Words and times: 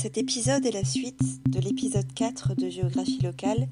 Cet 0.00 0.16
épisode 0.16 0.64
est 0.64 0.70
la 0.70 0.84
suite 0.84 1.20
de 1.50 1.58
l'épisode 1.58 2.06
4 2.14 2.54
de 2.54 2.68
Géographie 2.68 3.20
locale, 3.20 3.68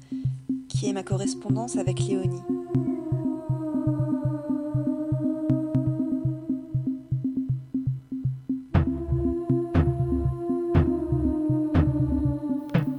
qui 0.67 0.89
est 0.89 0.91
ma 0.91 1.01
correspondance 1.01 1.77
avec 1.77 2.01
Léonie. 2.01 2.41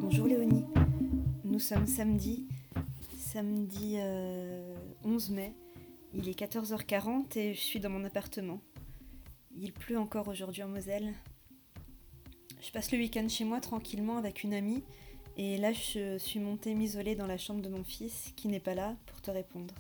Bonjour 0.00 0.26
Léonie, 0.26 0.64
nous 1.44 1.58
sommes 1.58 1.86
samedi, 1.86 2.46
samedi 3.14 3.96
11 5.04 5.30
euh, 5.30 5.34
mai. 5.34 5.54
Il 6.20 6.28
est 6.28 6.36
14h40 6.36 7.38
et 7.38 7.54
je 7.54 7.60
suis 7.60 7.78
dans 7.78 7.90
mon 7.90 8.04
appartement. 8.04 8.58
Il 9.56 9.72
pleut 9.72 9.96
encore 9.96 10.26
aujourd'hui 10.26 10.64
en 10.64 10.68
Moselle. 10.68 11.14
Je 12.60 12.72
passe 12.72 12.90
le 12.90 12.98
week-end 12.98 13.28
chez 13.28 13.44
moi 13.44 13.60
tranquillement 13.60 14.18
avec 14.18 14.42
une 14.42 14.52
amie 14.52 14.82
et 15.36 15.56
là 15.58 15.72
je 15.72 16.18
suis 16.18 16.40
montée 16.40 16.74
m'isoler 16.74 17.14
dans 17.14 17.28
la 17.28 17.38
chambre 17.38 17.62
de 17.62 17.68
mon 17.68 17.84
fils 17.84 18.32
qui 18.34 18.48
n'est 18.48 18.58
pas 18.58 18.74
là 18.74 18.96
pour 19.06 19.22
te 19.22 19.30
répondre. 19.30 19.72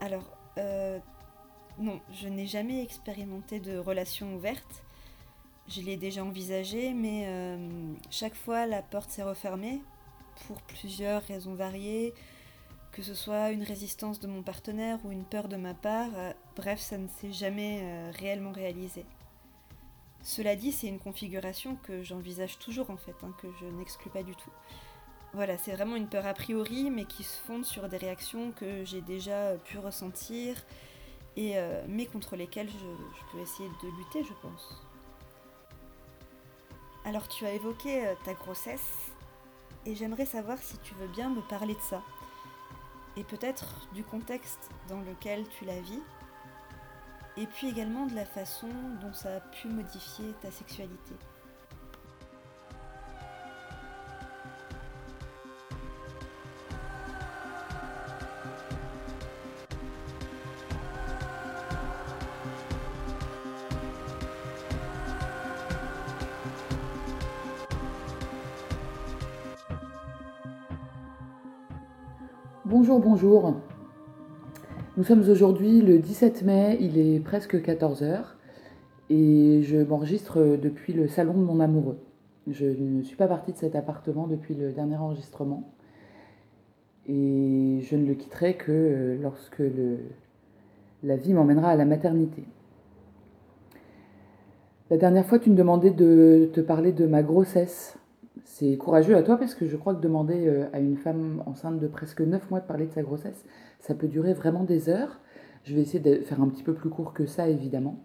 Alors, 0.00 0.36
euh, 0.58 0.98
non, 1.78 1.98
je 2.12 2.28
n'ai 2.28 2.46
jamais 2.46 2.82
expérimenté 2.82 3.60
de 3.60 3.78
relation 3.78 4.36
ouverte. 4.36 4.84
Je 5.68 5.80
l'ai 5.80 5.96
déjà 5.96 6.22
envisagé, 6.22 6.92
mais 6.92 7.24
euh, 7.28 7.94
chaque 8.10 8.34
fois 8.34 8.66
la 8.66 8.82
porte 8.82 9.08
s'est 9.08 9.22
refermée 9.22 9.80
pour 10.46 10.60
plusieurs 10.60 11.22
raisons 11.22 11.54
variées, 11.54 12.12
que 12.92 13.02
ce 13.02 13.14
soit 13.14 13.50
une 13.50 13.62
résistance 13.62 14.20
de 14.20 14.26
mon 14.26 14.42
partenaire 14.42 14.98
ou 15.04 15.10
une 15.10 15.24
peur 15.24 15.48
de 15.48 15.56
ma 15.56 15.74
part. 15.74 16.10
Euh, 16.14 16.32
bref, 16.56 16.78
ça 16.80 16.98
ne 16.98 17.08
s'est 17.08 17.32
jamais 17.32 18.10
réellement 18.12 18.52
réalisé. 18.52 19.04
Cela 20.22 20.54
dit, 20.54 20.70
c'est 20.70 20.86
une 20.86 21.00
configuration 21.00 21.76
que 21.82 22.02
j'envisage 22.02 22.58
toujours 22.58 22.90
en 22.90 22.96
fait, 22.96 23.16
hein, 23.24 23.34
que 23.40 23.48
je 23.60 23.66
n'exclus 23.66 24.10
pas 24.10 24.22
du 24.22 24.36
tout. 24.36 24.52
Voilà, 25.34 25.56
c'est 25.56 25.72
vraiment 25.72 25.96
une 25.96 26.08
peur 26.08 26.26
a 26.26 26.34
priori, 26.34 26.90
mais 26.90 27.06
qui 27.06 27.22
se 27.22 27.40
fonde 27.40 27.64
sur 27.64 27.88
des 27.88 27.96
réactions 27.96 28.52
que 28.52 28.84
j'ai 28.84 29.00
déjà 29.00 29.54
pu 29.64 29.78
ressentir, 29.78 30.62
et, 31.36 31.56
euh, 31.56 31.82
mais 31.88 32.04
contre 32.04 32.36
lesquelles 32.36 32.68
je, 32.68 33.32
peux 33.32 33.38
essayer 33.38 33.68
de 33.82 33.88
lutter, 33.96 34.22
je 34.24 34.34
pense. 34.42 34.82
Alors 37.06 37.28
tu 37.28 37.46
as 37.46 37.52
évoqué 37.52 38.06
euh, 38.06 38.14
ta 38.26 38.34
grossesse, 38.34 39.10
et 39.86 39.94
j'aimerais 39.96 40.26
savoir 40.26 40.58
si 40.58 40.76
tu 40.78 40.92
veux 40.94 41.08
bien 41.08 41.30
me 41.30 41.40
parler 41.40 41.74
de 41.74 41.80
ça, 41.80 42.02
et 43.16 43.24
peut-être 43.24 43.88
du 43.92 44.04
contexte 44.04 44.70
dans 44.88 45.00
lequel 45.00 45.46
tu 45.48 45.64
la 45.64 45.80
vis, 45.80 46.02
et 47.36 47.46
puis 47.46 47.68
également 47.68 48.06
de 48.06 48.14
la 48.14 48.24
façon 48.24 48.68
dont 49.00 49.12
ça 49.12 49.36
a 49.36 49.40
pu 49.40 49.68
modifier 49.68 50.32
ta 50.40 50.50
sexualité. 50.50 51.14
Bonjour. 72.98 73.54
Nous 74.98 75.04
sommes 75.04 75.26
aujourd'hui 75.30 75.80
le 75.80 75.98
17 75.98 76.42
mai, 76.42 76.76
il 76.78 76.98
est 76.98 77.20
presque 77.20 77.54
14h 77.54 78.18
et 79.08 79.62
je 79.62 79.78
m'enregistre 79.78 80.58
depuis 80.60 80.92
le 80.92 81.08
salon 81.08 81.32
de 81.32 81.38
mon 81.38 81.60
amoureux. 81.60 81.98
Je 82.46 82.66
ne 82.66 83.00
suis 83.02 83.16
pas 83.16 83.28
partie 83.28 83.52
de 83.52 83.56
cet 83.56 83.76
appartement 83.76 84.26
depuis 84.26 84.54
le 84.54 84.72
dernier 84.72 84.96
enregistrement 84.96 85.72
et 87.08 87.80
je 87.80 87.96
ne 87.96 88.06
le 88.06 88.12
quitterai 88.12 88.58
que 88.58 89.16
lorsque 89.22 89.62
la 91.02 91.16
vie 91.16 91.32
m'emmènera 91.32 91.70
à 91.70 91.76
la 91.76 91.86
maternité. 91.86 92.44
La 94.90 94.98
dernière 94.98 95.24
fois, 95.24 95.38
tu 95.38 95.48
me 95.48 95.56
demandais 95.56 95.92
de 95.92 96.50
te 96.52 96.60
parler 96.60 96.92
de 96.92 97.06
ma 97.06 97.22
grossesse. 97.22 97.96
C'est 98.44 98.76
courageux 98.76 99.16
à 99.16 99.22
toi 99.22 99.36
parce 99.36 99.54
que 99.54 99.66
je 99.66 99.76
crois 99.76 99.94
que 99.94 100.00
demander 100.00 100.46
euh, 100.46 100.66
à 100.72 100.80
une 100.80 100.96
femme 100.96 101.42
enceinte 101.46 101.78
de 101.78 101.86
presque 101.86 102.20
9 102.20 102.50
mois 102.50 102.60
de 102.60 102.66
parler 102.66 102.86
de 102.86 102.92
sa 102.92 103.02
grossesse, 103.02 103.44
ça 103.80 103.94
peut 103.94 104.08
durer 104.08 104.34
vraiment 104.34 104.64
des 104.64 104.88
heures. 104.88 105.20
Je 105.64 105.74
vais 105.74 105.80
essayer 105.80 106.00
de 106.00 106.22
faire 106.22 106.40
un 106.40 106.48
petit 106.48 106.62
peu 106.62 106.74
plus 106.74 106.90
court 106.90 107.12
que 107.12 107.24
ça, 107.24 107.48
évidemment. 107.48 108.00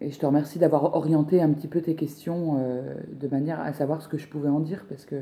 Et 0.00 0.10
je 0.10 0.18
te 0.18 0.26
remercie 0.26 0.58
d'avoir 0.58 0.94
orienté 0.94 1.40
un 1.40 1.50
petit 1.52 1.68
peu 1.68 1.80
tes 1.80 1.94
questions 1.94 2.58
euh, 2.58 2.94
de 3.18 3.28
manière 3.28 3.60
à 3.60 3.72
savoir 3.72 4.02
ce 4.02 4.08
que 4.08 4.18
je 4.18 4.28
pouvais 4.28 4.50
en 4.50 4.60
dire 4.60 4.84
parce 4.88 5.06
que 5.06 5.16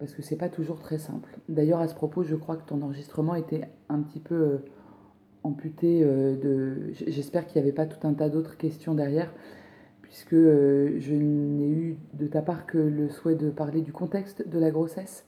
parce 0.00 0.12
que 0.12 0.22
c'est 0.22 0.36
pas 0.36 0.48
toujours 0.48 0.78
très 0.78 0.98
simple. 0.98 1.36
D'ailleurs, 1.48 1.80
à 1.80 1.88
ce 1.88 1.94
propos, 1.94 2.22
je 2.22 2.36
crois 2.36 2.56
que 2.56 2.64
ton 2.64 2.82
enregistrement 2.82 3.34
était 3.34 3.68
un 3.88 4.00
petit 4.00 4.20
peu 4.20 4.34
euh, 4.34 4.58
amputé 5.42 6.04
de. 6.04 6.92
J'espère 6.92 7.46
qu'il 7.46 7.60
n'y 7.60 7.66
avait 7.66 7.74
pas 7.74 7.86
tout 7.86 8.06
un 8.06 8.14
tas 8.14 8.28
d'autres 8.28 8.56
questions 8.56 8.94
derrière 8.94 9.32
puisque 10.08 10.32
euh, 10.32 10.98
je 10.98 11.14
n'ai 11.14 11.68
eu 11.68 11.98
de 12.14 12.26
ta 12.26 12.40
part 12.40 12.66
que 12.66 12.78
le 12.78 13.10
souhait 13.10 13.34
de 13.34 13.50
parler 13.50 13.82
du 13.82 13.92
contexte 13.92 14.48
de 14.48 14.58
la 14.58 14.70
grossesse 14.70 15.26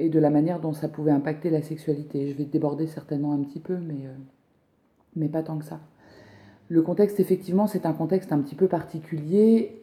et 0.00 0.08
de 0.08 0.18
la 0.18 0.28
manière 0.28 0.60
dont 0.60 0.72
ça 0.72 0.88
pouvait 0.88 1.12
impacter 1.12 1.50
la 1.50 1.62
sexualité. 1.62 2.28
Je 2.28 2.36
vais 2.36 2.44
déborder 2.44 2.88
certainement 2.88 3.32
un 3.32 3.42
petit 3.42 3.60
peu, 3.60 3.76
mais, 3.76 4.06
euh, 4.06 4.14
mais 5.14 5.28
pas 5.28 5.42
tant 5.42 5.56
que 5.58 5.64
ça. 5.64 5.80
Le 6.68 6.82
contexte, 6.82 7.20
effectivement, 7.20 7.68
c'est 7.68 7.86
un 7.86 7.92
contexte 7.92 8.32
un 8.32 8.40
petit 8.40 8.56
peu 8.56 8.66
particulier. 8.66 9.80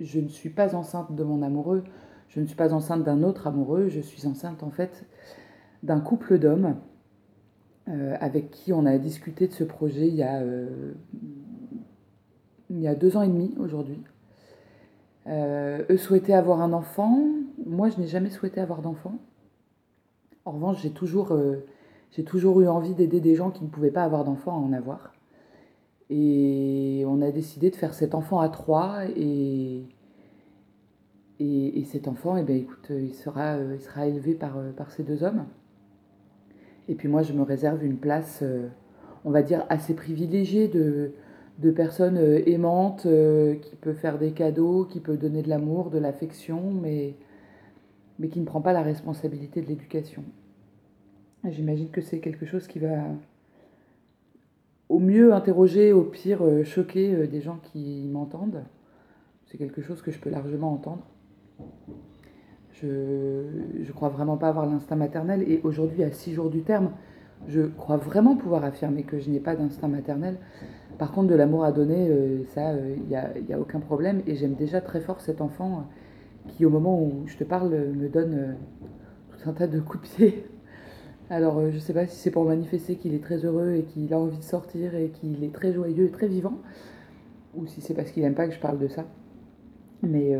Je 0.00 0.20
ne 0.20 0.28
suis 0.28 0.48
pas 0.48 0.74
enceinte 0.74 1.14
de 1.14 1.22
mon 1.22 1.42
amoureux, 1.42 1.84
je 2.28 2.40
ne 2.40 2.46
suis 2.46 2.56
pas 2.56 2.72
enceinte 2.72 3.04
d'un 3.04 3.22
autre 3.22 3.46
amoureux, 3.46 3.88
je 3.88 4.00
suis 4.00 4.26
enceinte 4.26 4.62
en 4.62 4.70
fait 4.70 5.04
d'un 5.82 6.00
couple 6.00 6.38
d'hommes 6.38 6.76
euh, 7.88 8.16
avec 8.20 8.50
qui 8.50 8.72
on 8.72 8.86
a 8.86 8.96
discuté 8.96 9.46
de 9.46 9.52
ce 9.52 9.62
projet 9.62 10.08
il 10.08 10.14
y 10.14 10.22
a 10.22 10.42
il 12.70 12.80
y 12.80 12.88
a 12.88 12.94
deux 12.94 13.16
ans 13.16 13.22
et 13.22 13.28
demi 13.28 13.54
aujourd'hui. 13.58 14.02
Euh, 15.26 15.84
eux 15.90 15.96
souhaitaient 15.96 16.34
avoir 16.34 16.60
un 16.60 16.72
enfant. 16.72 17.26
Moi, 17.64 17.88
je 17.90 18.00
n'ai 18.00 18.06
jamais 18.06 18.30
souhaité 18.30 18.60
avoir 18.60 18.82
d'enfant. 18.82 19.14
En 20.44 20.52
revanche, 20.52 20.82
j'ai 20.82 20.90
toujours, 20.90 21.32
euh, 21.32 21.64
j'ai 22.10 22.24
toujours 22.24 22.60
eu 22.60 22.68
envie 22.68 22.94
d'aider 22.94 23.20
des 23.20 23.34
gens 23.34 23.50
qui 23.50 23.64
ne 23.64 23.68
pouvaient 23.68 23.90
pas 23.90 24.04
avoir 24.04 24.24
d'enfant 24.24 24.52
à 24.52 24.58
en 24.58 24.72
avoir. 24.72 25.14
Et 26.10 27.04
on 27.06 27.22
a 27.22 27.30
décidé 27.30 27.70
de 27.70 27.76
faire 27.76 27.94
cet 27.94 28.14
enfant 28.14 28.40
à 28.40 28.48
trois. 28.48 29.06
Et, 29.16 29.84
et, 31.40 31.84
cet 31.84 32.08
enfant, 32.08 32.36
eh 32.36 32.42
bien, 32.42 32.56
écoute, 32.56 32.90
il 32.90 33.14
sera, 33.14 33.58
il 33.58 33.80
sera 33.80 34.06
élevé 34.06 34.34
par, 34.34 34.56
par 34.76 34.90
ces 34.90 35.02
deux 35.02 35.22
hommes. 35.22 35.44
Et 36.88 36.94
puis 36.94 37.08
moi, 37.08 37.22
je 37.22 37.32
me 37.32 37.42
réserve 37.42 37.84
une 37.84 37.96
place, 37.96 38.42
on 39.24 39.30
va 39.30 39.42
dire, 39.42 39.64
assez 39.68 39.94
privilégiée 39.94 40.68
de, 40.68 41.12
de 41.58 41.70
personnes 41.70 42.16
euh, 42.16 42.48
aimantes, 42.48 43.06
euh, 43.06 43.54
qui 43.56 43.76
peut 43.76 43.92
faire 43.92 44.18
des 44.18 44.32
cadeaux, 44.32 44.84
qui 44.84 45.00
peut 45.00 45.16
donner 45.16 45.42
de 45.42 45.48
l'amour, 45.48 45.90
de 45.90 45.98
l'affection, 45.98 46.72
mais, 46.72 47.14
qui 48.30 48.40
ne 48.40 48.44
prend 48.44 48.60
pas 48.60 48.72
la 48.72 48.82
responsabilité 48.82 49.60
de 49.60 49.66
l'éducation. 49.66 50.24
J'imagine 51.48 51.90
que 51.90 52.00
c'est 52.00 52.20
quelque 52.20 52.46
chose 52.46 52.66
qui 52.66 52.78
va 52.78 53.04
au 54.88 54.98
mieux 54.98 55.34
interroger, 55.34 55.92
au 55.92 56.02
pire 56.02 56.42
euh, 56.42 56.64
choquer 56.64 57.26
des 57.26 57.40
gens 57.40 57.58
qui 57.62 58.08
m'entendent. 58.10 58.64
C'est 59.46 59.58
quelque 59.58 59.82
chose 59.82 60.02
que 60.02 60.10
je 60.10 60.18
peux 60.18 60.30
largement 60.30 60.72
entendre. 60.72 61.06
Je 62.72 62.86
ne 62.86 63.92
crois 63.92 64.08
vraiment 64.08 64.36
pas 64.36 64.48
avoir 64.48 64.66
l'instinct 64.66 64.96
maternel 64.96 65.44
et 65.46 65.60
aujourd'hui, 65.62 66.02
à 66.02 66.10
six 66.10 66.32
jours 66.32 66.50
du 66.50 66.62
terme, 66.62 66.90
je 67.46 67.62
crois 67.62 67.96
vraiment 67.96 68.36
pouvoir 68.36 68.64
affirmer 68.64 69.02
que 69.02 69.18
je 69.18 69.30
n'ai 69.30 69.38
pas 69.40 69.54
d'instinct 69.54 69.88
maternel. 69.88 70.38
Par 70.98 71.10
contre, 71.12 71.28
de 71.28 71.34
l'amour 71.34 71.64
à 71.64 71.72
donner, 71.72 72.08
euh, 72.08 72.44
ça, 72.54 72.72
il 72.72 72.78
euh, 72.78 72.96
n'y 73.08 73.16
a, 73.16 73.30
y 73.48 73.52
a, 73.52 73.60
aucun 73.60 73.80
problème. 73.80 74.22
Et 74.26 74.36
j'aime 74.36 74.54
déjà 74.54 74.80
très 74.80 75.00
fort 75.00 75.20
cet 75.20 75.40
enfant 75.40 75.78
euh, 75.78 76.50
qui, 76.52 76.64
au 76.64 76.70
moment 76.70 77.00
où 77.00 77.24
je 77.26 77.36
te 77.36 77.44
parle, 77.44 77.70
me 77.70 78.08
donne 78.08 78.56
tout 79.30 79.48
un 79.48 79.52
tas 79.52 79.66
de 79.66 79.80
coups 79.80 80.08
de 80.08 80.16
pied. 80.16 80.44
Alors, 81.30 81.60
je 81.70 81.74
ne 81.74 81.80
sais 81.80 81.94
pas 81.94 82.06
si 82.06 82.16
c'est 82.16 82.30
pour 82.30 82.44
manifester 82.44 82.96
qu'il 82.96 83.14
est 83.14 83.22
très 83.22 83.44
heureux 83.44 83.74
et 83.74 83.82
qu'il 83.82 84.12
a 84.12 84.18
envie 84.18 84.38
de 84.38 84.42
sortir 84.42 84.94
et 84.94 85.08
qu'il 85.08 85.42
est 85.42 85.52
très 85.52 85.72
joyeux 85.72 86.06
et 86.06 86.10
très 86.10 86.28
vivant, 86.28 86.58
ou 87.54 87.66
si 87.66 87.80
c'est 87.80 87.94
parce 87.94 88.10
qu'il 88.10 88.22
n'aime 88.22 88.34
pas 88.34 88.46
que 88.46 88.54
je 88.54 88.60
parle 88.60 88.78
de 88.78 88.88
ça. 88.88 89.06
Mais, 90.02 90.38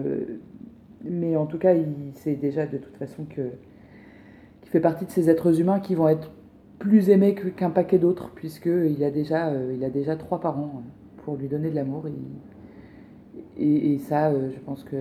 mais 1.02 1.36
en 1.36 1.46
tout 1.46 1.56
cas, 1.56 1.72
il 1.72 2.12
sait 2.16 2.34
déjà 2.34 2.66
de 2.66 2.76
toute 2.76 2.96
façon 2.98 3.24
que 3.24 3.40
qu'il 4.60 4.70
fait 4.70 4.80
partie 4.80 5.06
de 5.06 5.10
ces 5.10 5.30
êtres 5.30 5.58
humains 5.58 5.80
qui 5.80 5.94
vont 5.94 6.08
être 6.08 6.30
plus 6.84 7.08
aimé 7.08 7.34
qu'un 7.34 7.70
paquet 7.70 7.98
d'autres, 7.98 8.30
puisqu'il 8.34 9.02
a, 9.02 9.10
déjà, 9.10 9.48
euh, 9.48 9.72
il 9.74 9.82
a 9.84 9.90
déjà 9.90 10.16
trois 10.16 10.38
parents 10.38 10.70
euh, 10.76 11.22
pour 11.24 11.36
lui 11.36 11.48
donner 11.48 11.70
de 11.70 11.74
l'amour. 11.74 12.04
Et, 13.56 13.92
et, 13.94 13.98
ça, 13.98 14.28
euh, 14.28 14.50
je, 14.54 14.60
pense 14.60 14.84
que, 14.84 14.96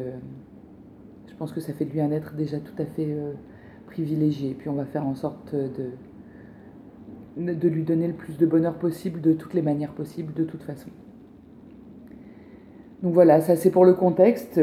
je 1.28 1.34
pense 1.36 1.52
que 1.52 1.60
ça 1.60 1.74
fait 1.74 1.84
de 1.84 1.92
lui 1.92 2.00
un 2.00 2.12
être 2.12 2.36
déjà 2.36 2.60
tout 2.60 2.82
à 2.82 2.86
fait 2.86 3.14
privilégié. 3.88 4.52
Et 4.52 4.54
puis 4.54 4.70
on 4.70 4.76
va 4.76 4.86
faire 4.86 5.06
en 5.06 5.14
sorte 5.14 5.54
de, 5.54 5.92
de 7.54 7.68
lui 7.68 7.84
donner 7.84 8.08
le 8.08 8.14
plus 8.14 8.38
de 8.38 8.46
bonheur 8.46 8.76
possible 8.76 9.20
de 9.20 9.34
toutes 9.34 9.54
les 9.54 9.62
manières 9.62 9.92
possibles, 9.92 10.34
de 10.34 10.46
toute 10.46 10.64
façon. 10.64 10.90
Donc 13.02 13.14
voilà, 13.14 13.42
ça 13.42 13.58
c'est 13.58 13.72
pour 13.72 13.84
le 13.84 13.94
contexte. 13.94 14.62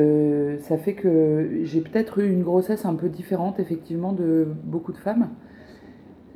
Ça 0.60 0.78
fait 0.78 0.94
que 0.94 1.60
j'ai 1.64 1.82
peut-être 1.82 2.20
eu 2.20 2.32
une 2.32 2.42
grossesse 2.42 2.86
un 2.86 2.94
peu 2.94 3.10
différente 3.10 3.60
effectivement 3.60 4.14
de 4.14 4.48
beaucoup 4.64 4.92
de 4.92 4.98
femmes. 4.98 5.28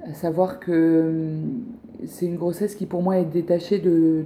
À 0.04 0.14
savoir 0.14 0.60
que 0.60 1.08
hum, 1.08 1.62
c'est 2.06 2.26
une 2.26 2.36
grossesse 2.36 2.74
qui 2.74 2.86
pour 2.86 3.02
moi 3.02 3.18
est 3.18 3.24
détachée 3.24 3.78
de 3.78 4.24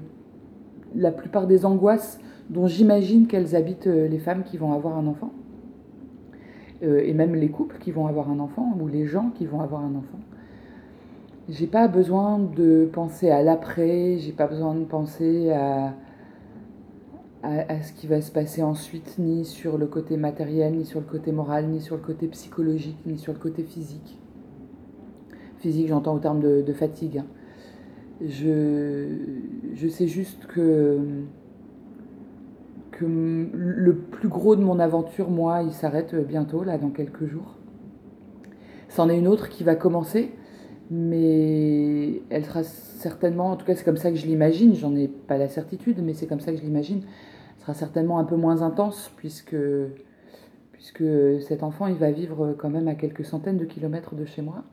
la 0.94 1.12
plupart 1.12 1.46
des 1.46 1.64
angoisses 1.64 2.18
dont 2.50 2.66
j'imagine 2.66 3.26
qu'elles 3.26 3.54
habitent 3.54 3.86
euh, 3.86 4.08
les 4.08 4.18
femmes 4.18 4.42
qui 4.42 4.56
vont 4.56 4.72
avoir 4.72 4.96
un 4.96 5.06
enfant. 5.06 5.32
Euh, 6.82 7.00
et 7.04 7.12
même 7.12 7.34
les 7.34 7.48
couples 7.48 7.76
qui 7.78 7.90
vont 7.90 8.06
avoir 8.06 8.30
un 8.30 8.38
enfant 8.38 8.72
ou 8.80 8.86
les 8.86 9.06
gens 9.06 9.30
qui 9.34 9.46
vont 9.46 9.60
avoir 9.60 9.82
un 9.82 9.94
enfant. 9.94 10.18
J'ai 11.48 11.66
pas 11.66 11.88
besoin 11.88 12.38
de 12.38 12.88
penser 12.92 13.30
à 13.30 13.42
l'après, 13.42 14.18
j'ai 14.18 14.32
pas 14.32 14.46
besoin 14.46 14.74
de 14.74 14.84
penser 14.84 15.50
à, 15.50 15.94
à, 17.42 17.82
ce 17.82 17.92
qui 17.92 18.06
va 18.06 18.20
se 18.20 18.30
passer 18.30 18.62
ensuite, 18.62 19.16
ni 19.18 19.44
sur 19.44 19.78
le 19.78 19.86
côté 19.86 20.16
matériel, 20.16 20.74
ni 20.74 20.84
sur 20.84 21.00
le 21.00 21.06
côté 21.06 21.32
moral, 21.32 21.66
ni 21.68 21.80
sur 21.80 21.96
le 21.96 22.02
côté 22.02 22.26
psychologique, 22.28 22.98
ni 23.06 23.18
sur 23.18 23.32
le 23.32 23.38
côté 23.38 23.62
physique. 23.62 24.18
Physique, 25.60 25.88
j'entends 25.88 26.14
au 26.14 26.18
terme 26.18 26.40
de, 26.40 26.72
fatigue. 26.72 27.18
Hein. 27.18 27.26
Je, 28.20 29.06
je 29.74 29.88
sais 29.88 30.06
juste 30.06 30.46
que, 30.46 30.98
que 32.92 33.04
le 33.04 33.94
plus 33.96 34.28
gros 34.28 34.56
de 34.56 34.62
mon 34.62 34.78
aventure, 34.78 35.30
moi, 35.30 35.62
il 35.62 35.72
s'arrête 35.72 36.14
bientôt, 36.14 36.64
là, 36.64 36.78
dans 36.78 36.90
quelques 36.90 37.26
jours. 37.26 37.56
C'en 38.88 39.08
est 39.08 39.18
une 39.18 39.28
autre 39.28 39.48
qui 39.48 39.64
va 39.64 39.74
commencer 39.74 40.32
mais 40.90 42.22
elle 42.30 42.44
sera 42.44 42.62
certainement, 42.62 43.50
en 43.50 43.56
tout 43.56 43.66
cas 43.66 43.74
c'est 43.74 43.84
comme 43.84 43.96
ça 43.96 44.10
que 44.10 44.16
je 44.16 44.26
l'imagine, 44.26 44.74
j'en 44.74 44.94
ai 44.96 45.08
pas 45.08 45.36
la 45.36 45.48
certitude, 45.48 46.00
mais 46.02 46.14
c'est 46.14 46.26
comme 46.26 46.40
ça 46.40 46.52
que 46.52 46.58
je 46.58 46.62
l'imagine, 46.62 47.02
sera 47.60 47.74
certainement 47.74 48.18
un 48.18 48.24
peu 48.24 48.36
moins 48.36 48.62
intense 48.62 49.10
puisque, 49.16 49.56
puisque 50.72 51.04
cet 51.42 51.62
enfant 51.62 51.86
il 51.86 51.96
va 51.96 52.10
vivre 52.10 52.54
quand 52.58 52.70
même 52.70 52.88
à 52.88 52.94
quelques 52.94 53.24
centaines 53.24 53.58
de 53.58 53.64
kilomètres 53.64 54.14
de 54.14 54.24
chez 54.24 54.42
moi. 54.42 54.64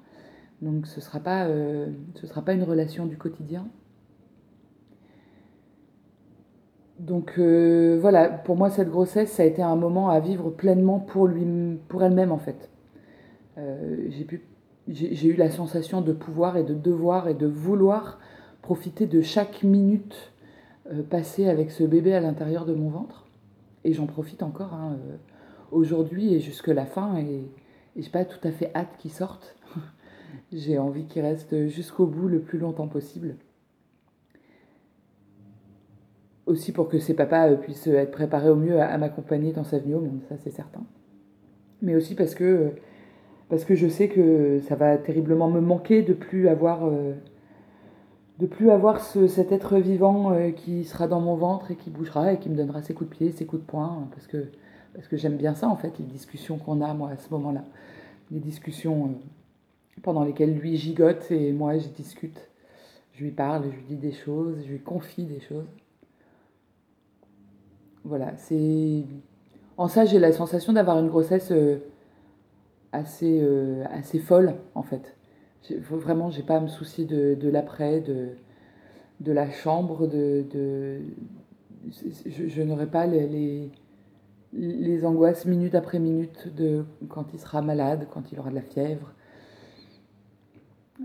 Donc 0.61 0.87
ce 0.87 0.99
ne 0.99 1.01
sera, 1.01 1.19
pas, 1.19 1.45
euh, 1.45 1.87
sera 2.23 2.41
pas 2.41 2.53
une 2.53 2.63
relation 2.63 3.05
du 3.05 3.17
quotidien. 3.17 3.67
Donc 6.99 7.33
euh, 7.37 7.97
voilà, 7.99 8.29
pour 8.29 8.55
moi 8.55 8.69
cette 8.69 8.89
grossesse, 8.89 9.31
ça 9.31 9.43
a 9.43 9.45
été 9.45 9.61
un 9.61 9.75
moment 9.75 10.09
à 10.09 10.19
vivre 10.21 10.49
pleinement 10.49 10.99
pour, 10.99 11.29
pour 11.89 12.03
elle-même 12.03 12.31
en 12.31 12.37
fait. 12.37 12.69
Euh, 13.57 14.09
j'ai 14.87 15.27
eu 15.27 15.35
la 15.35 15.49
sensation 15.49 16.01
de 16.01 16.13
pouvoir 16.13 16.57
et 16.57 16.63
de 16.63 16.73
devoir 16.73 17.27
et 17.27 17.33
de 17.33 17.47
vouloir 17.47 18.19
profiter 18.61 19.07
de 19.07 19.21
chaque 19.21 19.63
minute 19.63 20.31
passée 21.09 21.49
avec 21.49 21.71
ce 21.71 21.83
bébé 21.83 22.13
à 22.13 22.21
l'intérieur 22.21 22.65
de 22.65 22.73
mon 22.73 22.89
ventre. 22.89 23.25
Et 23.83 23.93
j'en 23.93 24.05
profite 24.05 24.41
encore 24.43 24.73
hein, 24.73 24.97
aujourd'hui 25.71 26.33
et 26.33 26.39
jusque 26.39 26.67
la 26.67 26.85
fin. 26.85 27.17
Et, 27.17 27.49
et 27.95 28.01
j'ai 28.01 28.09
pas 28.09 28.25
tout 28.25 28.45
à 28.47 28.51
fait 28.51 28.71
hâte 28.75 28.95
qu'il 28.99 29.11
sorte. 29.11 29.55
J'ai 30.51 30.77
envie 30.77 31.05
qu'il 31.05 31.21
reste 31.21 31.67
jusqu'au 31.67 32.05
bout 32.05 32.27
le 32.27 32.39
plus 32.39 32.59
longtemps 32.59 32.87
possible. 32.87 33.35
Aussi 36.45 36.71
pour 36.71 36.89
que 36.89 36.99
ses 36.99 37.15
papas 37.15 37.49
euh, 37.49 37.55
puissent 37.55 37.87
être 37.87 38.11
préparés 38.11 38.49
au 38.49 38.55
mieux 38.55 38.79
à, 38.79 38.97
m'accompagner 38.97 39.51
dans 39.51 39.63
sa 39.63 39.79
venue 39.79 39.95
au 39.95 40.03
ça 40.29 40.35
c'est 40.37 40.51
certain. 40.51 40.83
Mais 41.81 41.95
aussi 41.95 42.15
parce 42.15 42.35
que 42.35 42.73
parce 43.49 43.63
que 43.63 43.75
je 43.75 43.87
sais 43.87 44.07
que 44.07 44.59
ça 44.67 44.75
va 44.75 44.97
terriblement 44.97 45.49
me 45.49 45.61
manquer 45.61 46.01
de 46.01 46.13
plus 46.13 46.47
avoir, 46.47 46.85
euh, 46.85 47.13
de 48.39 48.45
plus 48.47 48.71
avoir 48.71 48.99
cet 49.01 49.51
être 49.51 49.77
vivant 49.77 50.31
euh, 50.31 50.51
qui 50.51 50.83
sera 50.83 51.07
dans 51.07 51.21
mon 51.21 51.35
ventre 51.35 51.71
et 51.71 51.75
qui 51.75 51.89
bougera 51.89 52.33
et 52.33 52.39
qui 52.39 52.49
me 52.49 52.55
donnera 52.55 52.81
ses 52.81 52.93
coups 52.93 53.09
de 53.09 53.15
pied, 53.15 53.31
ses 53.31 53.45
coups 53.45 53.61
de 53.61 53.67
poing, 53.67 54.07
parce 54.11 54.27
que, 54.27 54.45
parce 54.93 55.07
que 55.07 55.17
j'aime 55.17 55.37
bien 55.37 55.53
ça 55.53 55.67
en 55.67 55.75
fait, 55.75 55.97
les 55.99 56.05
discussions 56.05 56.57
qu'on 56.57 56.81
a 56.81 56.93
moi 56.93 57.11
à 57.11 57.17
ce 57.17 57.29
moment-là, 57.31 57.63
les 58.31 58.39
discussions 58.39 59.05
euh, 59.05 59.09
pendant 60.01 60.23
lesquelles 60.23 60.53
lui 60.57 60.77
gigote 60.77 61.31
et 61.31 61.51
moi 61.51 61.77
je 61.77 61.87
discute, 61.89 62.49
je 63.13 63.23
lui 63.23 63.31
parle, 63.31 63.65
je 63.71 63.75
lui 63.75 63.83
dis 63.83 63.95
des 63.95 64.11
choses, 64.11 64.57
je 64.63 64.71
lui 64.71 64.79
confie 64.79 65.23
des 65.25 65.39
choses. 65.39 65.67
Voilà, 68.03 68.35
c'est 68.37 69.03
en 69.77 69.87
ça 69.87 70.05
j'ai 70.05 70.19
la 70.19 70.31
sensation 70.31 70.73
d'avoir 70.73 70.99
une 70.99 71.07
grossesse 71.07 71.51
assez, 72.95 73.39
euh, 73.41 73.83
assez 73.91 74.19
folle, 74.19 74.55
en 74.73 74.83
fait. 74.83 75.15
Vraiment, 75.89 76.29
j'ai 76.29 76.43
pas 76.43 76.57
à 76.57 76.59
me 76.59 76.67
soucier 76.67 77.05
de, 77.05 77.35
de 77.35 77.49
l'après, 77.49 77.99
de, 77.99 78.29
de 79.19 79.31
la 79.31 79.49
chambre, 79.49 80.07
de. 80.07 80.45
de 80.51 81.01
je, 82.25 82.47
je 82.47 82.61
n'aurai 82.61 82.87
pas 82.87 83.05
les, 83.05 83.27
les, 83.27 83.71
les, 84.53 85.05
angoisses 85.05 85.45
minute 85.45 85.75
après 85.75 85.99
minute 85.99 86.53
de 86.55 86.83
quand 87.09 87.33
il 87.33 87.39
sera 87.39 87.61
malade, 87.61 88.07
quand 88.11 88.31
il 88.31 88.39
aura 88.39 88.49
de 88.49 88.55
la 88.55 88.61
fièvre. 88.61 89.13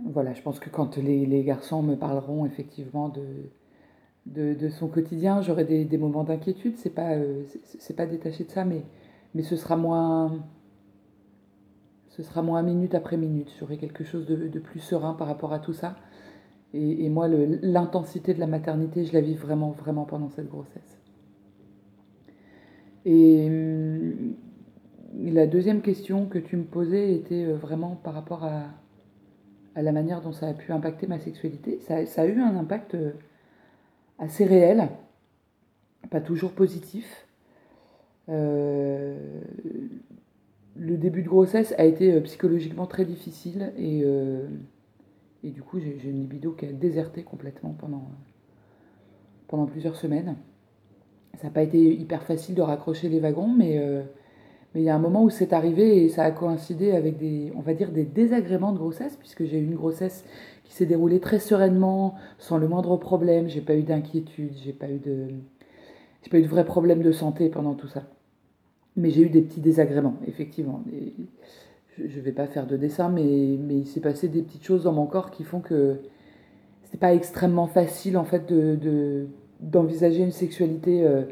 Voilà, 0.07 0.33
je 0.35 0.43
pense 0.43 0.61
que 0.61 0.71
quand 0.71 0.97
les, 0.97 1.27
les 1.27 1.43
garçons 1.43 1.83
me 1.83 1.97
parleront 1.97 2.47
effectivement 2.47 3.09
de, 3.09 3.25
de, 4.27 4.55
de 4.55 4.69
son 4.69 4.89
quotidien, 4.89 5.43
j'aurai 5.43 5.65
des, 5.65 5.85
des, 5.85 5.99
moments 5.99 6.25
d'inquiétude. 6.25 6.77
C'est 6.77 6.95
pas, 6.95 7.15
euh, 7.15 7.45
pas 7.97 8.07
détaché 8.07 8.45
de 8.45 8.51
ça, 8.51 8.65
mais, 8.65 8.85
mais 9.35 9.43
ce 9.43 9.57
sera 9.57 9.77
moins 9.77 10.45
ce 12.11 12.23
sera 12.23 12.43
moins 12.43 12.63
minute 12.63 12.95
après 12.95 13.17
minute. 13.17 13.51
J'aurai 13.59 13.79
quelque 13.79 14.05
chose 14.05 14.27
de, 14.27 14.59
plus 14.59 14.81
serein 14.81 15.15
par 15.15 15.27
rapport 15.27 15.53
à 15.53 15.59
tout 15.59 15.73
ça. 15.73 15.97
Et, 16.75 17.09
moi, 17.09 17.29
l'intensité 17.29 18.35
de 18.35 18.41
la 18.41 18.47
maternité, 18.47 19.05
je 19.05 19.13
la 19.13 19.21
vis 19.21 19.35
vraiment, 19.35 19.71
vraiment 19.71 20.05
pendant 20.05 20.29
cette 20.29 20.49
grossesse. 20.49 21.01
Et 23.07 23.47
hum, 23.49 24.35
la 25.19 25.47
deuxième 25.47 25.81
question 25.81 26.27
que 26.27 26.39
tu 26.39 26.57
me 26.57 26.65
posais 26.65 27.15
était 27.15 27.45
euh, 27.45 27.57
vraiment 27.57 27.97
par 27.97 28.13
rapport 28.13 28.45
à 28.45 28.65
la 29.83 29.93
manière 29.93 30.21
dont 30.21 30.33
ça 30.33 30.49
a 30.49 30.55
pu 30.55 30.73
impacter 30.73 31.07
ma 31.07 31.19
sexualité. 31.19 31.81
Ça, 31.81 32.23
a 32.23 32.27
eu 32.27 32.41
un 32.41 32.57
impact 32.57 32.95
euh, 32.95 33.13
assez 34.19 34.45
réel, 34.45 34.89
pas 36.11 36.21
toujours 36.21 36.53
positif. 36.53 37.27
Euh, 38.29 39.41
le 40.77 40.97
début 40.97 41.23
de 41.23 41.29
grossesse 41.29 41.75
a 41.79 41.85
été 41.85 42.13
euh, 42.13 42.21
psychologiquement 42.21 42.87
très 42.87 43.05
difficile 43.05 43.73
et, 43.77 44.05
du 45.43 45.63
coup 45.63 45.81
j'ai 45.81 45.99
une 46.05 46.21
libido 46.21 46.53
qui 46.53 46.67
a 46.67 46.73
déserté 46.73 47.23
complètement 47.23 47.75
pendant, 49.49 49.67
plusieurs 49.67 49.97
semaines. 49.97 50.37
Ça 51.39 51.45
n'a 51.45 51.53
pas 51.53 51.63
été 51.63 51.95
hyper 51.95 52.23
facile 52.25 52.55
de 52.55 52.63
raccrocher 52.63 53.09
les 53.09 53.21
wagons, 53.21 53.49
mais 53.49 53.81
mais 54.75 54.83
il 54.83 54.85
y 54.85 54.89
a 54.89 54.95
un 54.95 55.01
moment 55.01 55.25
où 55.25 55.31
c'est 55.31 55.53
arrivé 55.53 56.05
et 56.05 56.09
ça 56.09 56.25
a 56.25 56.31
coïncidé 56.31 56.93
avec 56.93 57.19
des, 57.19 57.53
on 57.57 57.61
va 57.61 57.75
dire, 57.75 57.91
des 57.91 58.05
désagréments 58.05 58.73
de 58.73 58.79
grossesse, 58.79 59.17
puisque 59.17 59.45
j'ai 59.45 59.59
eu 59.59 59.65
une 59.65 59.75
grossesse 59.75 60.25
qui 60.65 60.73
s'est 60.73 60.87
déroulée 60.87 61.19
très 61.19 61.41
sereinement, 61.41 62.15
sans 62.39 62.57
le 62.57 62.69
moindre 62.69 62.97
problème. 62.97 63.49
J'ai 63.49 63.61
pas 63.61 63.75
eu 63.75 63.83
d'inquiétude, 63.83 64.53
j'ai 64.63 64.73
pas 64.73 64.89
eu 64.89 64.99
de, 64.99 65.27
j'ai 66.23 66.31
pas 66.31 66.39
eu 66.39 66.43
de 66.43 66.49
vrais 66.49 66.65
problèmes 66.65 67.03
de 67.03 67.13
santé 67.13 67.49
pendant 67.49 67.75
tout 67.75 67.89
ça. 67.89 68.05
Mais 68.97 69.11
j'ai 69.11 69.23
eu 69.23 69.31
des 69.31 69.43
petits 69.43 69.61
désagréments, 69.61 70.17
effectivement. 70.27 70.83
je 71.99 72.03
ne 72.03 72.23
vais 72.23 72.33
pas 72.33 72.47
faire 72.47 72.67
de 72.67 72.77
dessin, 72.77 73.09
mais, 73.09 73.59
mais 73.61 73.79
il 73.79 73.87
s'est 73.87 74.01
passé 74.01 74.29
des 74.29 74.43
petites 74.43 74.65
choses 74.65 74.85
dans 74.85 74.93
mon 74.93 75.07
corps 75.07 75.31
qui 75.31 75.43
font 75.43 75.61
que 75.61 76.01
n'est 76.93 76.99
pas 76.99 77.15
extrêmement 77.15 77.67
facile 77.67 78.17
en 78.17 78.25
fait 78.25 78.47
de, 78.47 79.27
d'envisager 79.61 80.23
une 80.23 80.33
sexualité 80.33 81.05
euh, 81.05 81.23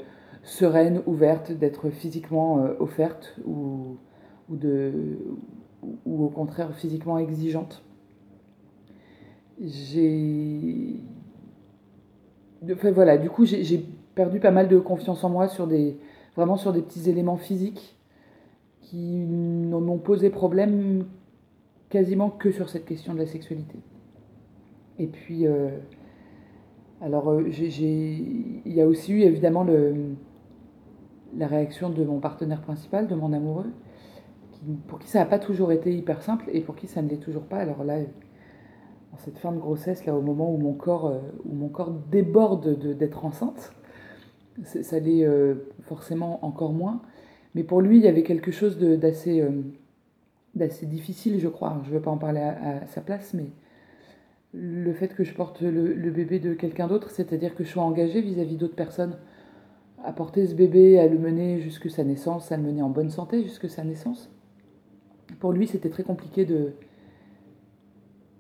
sereine, 0.48 1.02
ouverte, 1.06 1.52
d'être 1.52 1.90
physiquement 1.90 2.64
euh, 2.64 2.74
offerte 2.80 3.38
ou, 3.44 3.98
ou, 4.48 4.56
de, 4.56 5.18
ou 6.06 6.24
au 6.24 6.28
contraire 6.28 6.74
physiquement 6.74 7.18
exigeante. 7.18 7.84
J'ai. 9.60 10.96
Enfin, 12.72 12.90
voilà, 12.90 13.18
du 13.18 13.28
coup, 13.28 13.44
j'ai 13.44 13.84
perdu 14.14 14.40
pas 14.40 14.50
mal 14.50 14.68
de 14.68 14.78
confiance 14.78 15.22
en 15.22 15.30
moi 15.30 15.48
sur 15.48 15.66
des, 15.66 15.96
vraiment 16.34 16.56
sur 16.56 16.72
des 16.72 16.82
petits 16.82 17.08
éléments 17.08 17.36
physiques 17.36 17.96
qui 18.80 19.26
ne 19.26 19.76
m'ont 19.76 19.98
posé 19.98 20.30
problème 20.30 21.04
quasiment 21.90 22.30
que 22.30 22.50
sur 22.50 22.68
cette 22.68 22.84
question 22.84 23.14
de 23.14 23.18
la 23.18 23.26
sexualité. 23.26 23.78
Et 24.98 25.06
puis, 25.06 25.46
euh, 25.46 25.68
alors, 27.00 27.30
euh, 27.30 27.48
il 27.48 28.72
y 28.72 28.80
a 28.80 28.86
aussi 28.86 29.12
eu 29.12 29.20
évidemment 29.20 29.62
le, 29.62 29.94
la 31.36 31.46
réaction 31.46 31.90
de 31.90 32.04
mon 32.04 32.20
partenaire 32.20 32.60
principal, 32.60 33.06
de 33.06 33.14
mon 33.14 33.32
amoureux, 33.32 33.70
pour 34.86 34.98
qui 34.98 35.08
ça 35.08 35.20
n'a 35.20 35.26
pas 35.26 35.38
toujours 35.38 35.72
été 35.72 35.94
hyper 35.94 36.22
simple 36.22 36.46
et 36.52 36.60
pour 36.60 36.76
qui 36.76 36.86
ça 36.86 37.02
ne 37.02 37.08
l'est 37.08 37.16
toujours 37.16 37.44
pas. 37.44 37.58
Alors 37.58 37.84
là, 37.84 37.98
en 39.12 39.16
cette 39.18 39.38
fin 39.38 39.52
de 39.52 39.58
grossesse, 39.58 40.04
là, 40.06 40.14
au 40.14 40.22
moment 40.22 40.52
où 40.52 40.58
mon 40.58 40.74
corps, 40.74 41.06
euh, 41.06 41.18
où 41.44 41.54
mon 41.54 41.68
corps 41.68 41.92
déborde 42.10 42.96
d'être 42.96 43.24
enceinte, 43.24 43.72
ça 44.64 44.98
l'est 44.98 45.24
euh, 45.24 45.54
forcément 45.82 46.44
encore 46.44 46.72
moins. 46.72 47.02
Mais 47.54 47.62
pour 47.62 47.80
lui, 47.80 47.98
il 47.98 48.04
y 48.04 48.08
avait 48.08 48.24
quelque 48.24 48.50
chose 48.50 48.78
d'assez 48.78 49.40
euh, 49.40 49.62
d'assez 50.54 50.86
difficile, 50.86 51.38
je 51.38 51.48
crois. 51.48 51.80
Je 51.84 51.90
ne 51.90 51.94
vais 51.94 52.02
pas 52.02 52.10
en 52.10 52.18
parler 52.18 52.40
à, 52.40 52.86
sa 52.86 53.00
place, 53.00 53.34
mais, 53.34 53.46
le 54.54 54.92
fait 54.94 55.14
que 55.14 55.24
je 55.24 55.34
porte 55.34 55.60
le, 55.60 56.10
bébé 56.10 56.38
de 56.38 56.54
quelqu'un 56.54 56.88
d'autre, 56.88 57.10
c'est-à-dire 57.10 57.54
que 57.54 57.64
je 57.64 57.68
sois 57.68 57.82
engagée 57.82 58.22
vis-à-vis 58.22 58.56
d'autres 58.56 58.74
personnes 58.74 59.18
à 60.04 60.12
porter 60.12 60.46
ce 60.46 60.54
bébé, 60.54 60.98
à 60.98 61.06
le 61.08 61.18
mener 61.18 61.60
jusqu'à 61.60 61.88
sa 61.88 62.04
naissance, 62.04 62.52
à 62.52 62.56
le 62.56 62.62
mener 62.62 62.82
en 62.82 62.90
bonne 62.90 63.10
santé 63.10 63.42
jusqu'à 63.42 63.68
sa 63.68 63.84
naissance. 63.84 64.30
Pour 65.40 65.52
lui, 65.52 65.66
c'était 65.66 65.90
très 65.90 66.04
compliqué 66.04 66.44
de, 66.44 66.72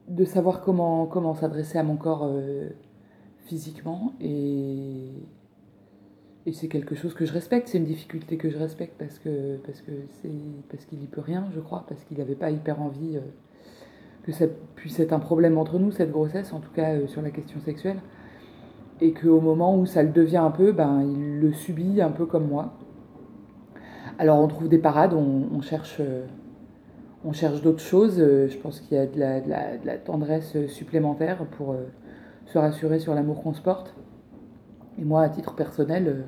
de 0.08 0.24
savoir 0.24 0.60
comment, 0.60 1.06
comment 1.06 1.34
s'adresser 1.34 1.78
à 1.78 1.82
mon 1.82 1.96
corps 1.96 2.24
euh, 2.24 2.68
physiquement 3.46 4.12
et, 4.20 5.10
et 6.46 6.52
c'est 6.52 6.68
quelque 6.68 6.94
chose 6.94 7.12
que 7.12 7.26
je 7.26 7.32
respecte, 7.32 7.68
c'est 7.68 7.78
une 7.78 7.84
difficulté 7.84 8.38
que 8.38 8.48
je 8.48 8.56
respecte 8.56 8.94
parce 8.98 9.18
que 9.18 9.56
parce 9.58 9.82
que 9.82 9.92
c'est 10.22 10.30
parce 10.70 10.84
qu'il 10.86 10.98
n'y 10.98 11.06
peut 11.06 11.20
rien, 11.20 11.46
je 11.54 11.60
crois, 11.60 11.84
parce 11.88 12.02
qu'il 12.04 12.16
n'avait 12.18 12.34
pas 12.34 12.50
hyper 12.50 12.80
envie 12.80 13.16
euh, 13.16 13.20
que 14.22 14.32
ça 14.32 14.46
puisse 14.74 14.98
être 14.98 15.12
un 15.12 15.18
problème 15.18 15.58
entre 15.58 15.78
nous 15.78 15.90
cette 15.90 16.10
grossesse, 16.10 16.52
en 16.52 16.60
tout 16.60 16.70
cas 16.70 16.94
euh, 16.94 17.06
sur 17.06 17.20
la 17.20 17.30
question 17.30 17.60
sexuelle, 17.60 17.98
et 19.00 19.12
qu'au 19.12 19.40
moment 19.40 19.76
où 19.76 19.86
ça 19.86 20.02
le 20.02 20.10
devient 20.10 20.38
un 20.38 20.50
peu, 20.50 20.72
ben 20.72 21.02
il 21.02 21.40
le 21.40 21.52
subit 21.52 22.00
un 22.00 22.10
peu 22.10 22.26
comme 22.26 22.48
moi. 22.48 22.72
Alors 24.18 24.40
on 24.40 24.48
trouve 24.48 24.68
des 24.68 24.78
parades, 24.78 25.14
on, 25.14 25.60
cherche 25.60 26.00
on 27.24 27.32
cherche 27.32 27.62
d'autres 27.62 27.80
choses. 27.80 28.16
Je 28.18 28.56
pense 28.56 28.80
qu'il 28.80 28.96
y 28.96 29.00
a 29.00 29.06
de 29.06 29.18
la, 29.18 29.96
tendresse 29.98 30.56
supplémentaire 30.66 31.44
pour 31.56 31.76
se 32.46 32.58
rassurer 32.58 32.98
sur 32.98 33.14
l'amour 33.14 33.42
qu'on 33.42 33.54
se 33.54 33.60
porte. 33.60 33.94
Et 34.98 35.04
moi, 35.04 35.22
à 35.22 35.28
titre 35.28 35.54
personnel, 35.54 36.24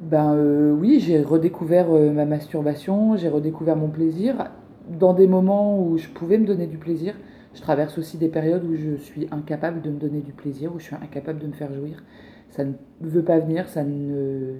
ben 0.00 0.34
euh, 0.34 0.72
oui, 0.72 1.00
j'ai 1.00 1.22
redécouvert 1.22 1.86
euh, 1.90 2.10
ma 2.10 2.24
masturbation, 2.24 3.16
j'ai 3.16 3.28
redécouvert 3.28 3.76
mon 3.76 3.88
plaisir. 3.88 4.50
Dans 4.88 5.14
des 5.14 5.28
moments 5.28 5.78
où 5.78 5.96
je 5.96 6.08
pouvais 6.08 6.38
me 6.38 6.46
donner 6.46 6.66
du 6.66 6.76
plaisir, 6.76 7.14
je 7.54 7.60
traverse 7.60 7.98
aussi 7.98 8.16
des 8.16 8.28
périodes 8.28 8.64
où 8.64 8.74
je 8.76 8.96
suis 8.96 9.26
incapable 9.30 9.82
de 9.82 9.90
me 9.90 9.98
donner 9.98 10.20
du 10.20 10.32
plaisir, 10.32 10.74
où 10.74 10.78
je 10.78 10.84
suis 10.84 10.96
incapable 10.96 11.38
de 11.38 11.46
me 11.46 11.52
faire 11.52 11.72
jouir. 11.72 12.02
Ça 12.50 12.64
ne 12.64 12.72
veut 13.00 13.22
pas 13.22 13.38
venir, 13.38 13.68
ça 13.68 13.84
ne. 13.84 14.54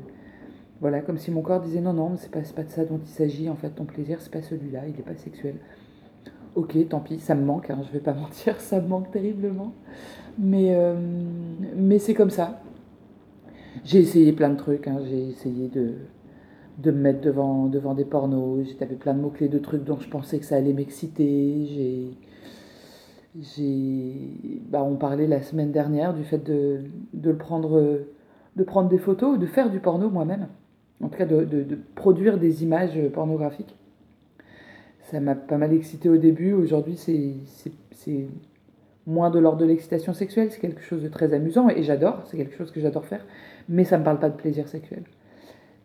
Voilà, 0.80 1.00
comme 1.00 1.18
si 1.18 1.30
mon 1.30 1.42
corps 1.42 1.61
disait 1.61 1.80
non, 1.80 1.92
non, 1.92 2.16
c'est 2.16 2.30
pas, 2.30 2.40
pas 2.56 2.64
de 2.64 2.70
ça 2.70 2.84
dont 2.84 2.99
il 3.02 3.08
s'agit, 3.08 3.49
en 3.49 3.54
fait, 3.56 3.70
ton 3.70 3.84
plaisir, 3.84 4.20
c'est 4.20 4.32
pas 4.32 4.42
celui-là, 4.42 4.80
il 4.88 4.94
n'est 4.96 5.02
pas 5.02 5.14
sexuel. 5.14 5.56
Ok, 6.54 6.76
tant 6.88 7.00
pis, 7.00 7.18
ça 7.20 7.34
me 7.34 7.44
manque, 7.44 7.70
hein, 7.70 7.78
je 7.87 7.92
vais 7.92 8.00
pas 8.00 8.14
mentir, 8.14 8.61
ça 8.61 8.80
me 8.80 8.88
manque 8.88 9.11
terriblement. 9.11 9.72
Mais, 10.38 10.75
euh, 10.75 10.94
mais 11.76 11.99
c'est 11.99 12.14
comme 12.14 12.30
ça. 12.30 12.62
J'ai 13.84 14.00
essayé 14.00 14.32
plein 14.32 14.50
de 14.50 14.56
trucs. 14.56 14.87
Hein. 14.87 15.00
J'ai 15.08 15.28
essayé 15.28 15.68
de, 15.68 15.94
de 16.78 16.90
me 16.90 16.99
mettre 16.99 17.20
devant, 17.20 17.66
devant 17.66 17.94
des 17.94 18.04
pornos. 18.04 18.66
J'ai 18.66 18.75
tapé 18.75 18.94
plein 18.96 19.14
de 19.14 19.20
mots-clés 19.20 19.49
de 19.49 19.58
trucs 19.58 19.84
dont 19.84 19.99
je 19.99 20.08
pensais 20.08 20.38
que 20.38 20.44
ça 20.44 20.56
allait 20.56 20.72
m'exciter. 20.72 21.66
J'ai, 21.66 22.11
bah, 23.35 24.83
on 24.83 24.97
parlait 24.97 25.27
la 25.27 25.43
semaine 25.43 25.73
dernière 25.73 26.15
du 26.15 26.25
fait 26.25 26.39
de, 26.39 26.81
de, 27.15 27.31
le 27.31 27.37
prendre, 27.37 28.01
de 28.57 28.65
prendre 28.65 28.89
des 28.89 28.99
photos, 28.99 29.39
de 29.39 29.47
faire 29.47 29.71
du 29.71 29.81
porno 29.81 30.11
moi-même. 30.11 30.49
En 31.03 31.09
tout 31.09 31.19
cas, 31.19 31.27
de, 31.27 31.45
de, 31.45 31.79
produire 31.95 32.39
des 32.39 32.62
images 32.62 32.99
pornographiques. 33.12 33.75
Ça 35.11 35.19
m'a 35.21 35.35
pas 35.35 35.59
mal 35.59 35.73
excité 35.73 36.09
au 36.09 36.17
début. 36.17 36.53
Aujourd'hui, 36.53 36.97
c'est 36.97 38.27
moins 39.07 39.31
de 39.31 39.39
l'ordre 39.39 39.59
de 39.59 39.67
l'excitation 39.67 40.12
sexuelle. 40.12 40.49
C'est 40.51 40.61
quelque 40.61 40.83
chose 40.83 41.03
de 41.03 41.09
très 41.09 41.35
amusant 41.35 41.69
et 41.69 41.83
j'adore. 41.83 42.23
C'est 42.27 42.37
quelque 42.37 42.57
chose 42.57 42.71
que 42.71 42.81
j'adore 42.81 43.05
faire 43.05 43.25
mais 43.69 43.85
ça 43.85 43.97
ne 43.97 44.01
me 44.01 44.05
parle 44.05 44.19
pas 44.19 44.29
de 44.29 44.37
plaisir 44.37 44.69
sexuel. 44.69 45.03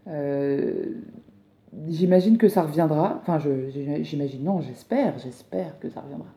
Euh, 0.07 0.85
j'imagine 1.97 2.37
que 2.37 2.47
ça 2.47 2.63
reviendra, 2.63 3.19
enfin 3.21 3.39
j'imagine, 4.01 4.43
non, 4.43 4.61
j'espère, 4.61 5.17
j'espère 5.19 5.79
que 5.79 5.89
ça 5.89 6.01
reviendra. 6.01 6.27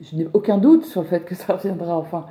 Je 0.00 0.16
n'ai 0.16 0.28
aucun 0.32 0.58
doute 0.58 0.84
sur 0.84 1.02
le 1.02 1.06
fait 1.06 1.24
que 1.24 1.34
ça 1.34 1.54
reviendra, 1.56 1.96
enfin. 1.96 2.26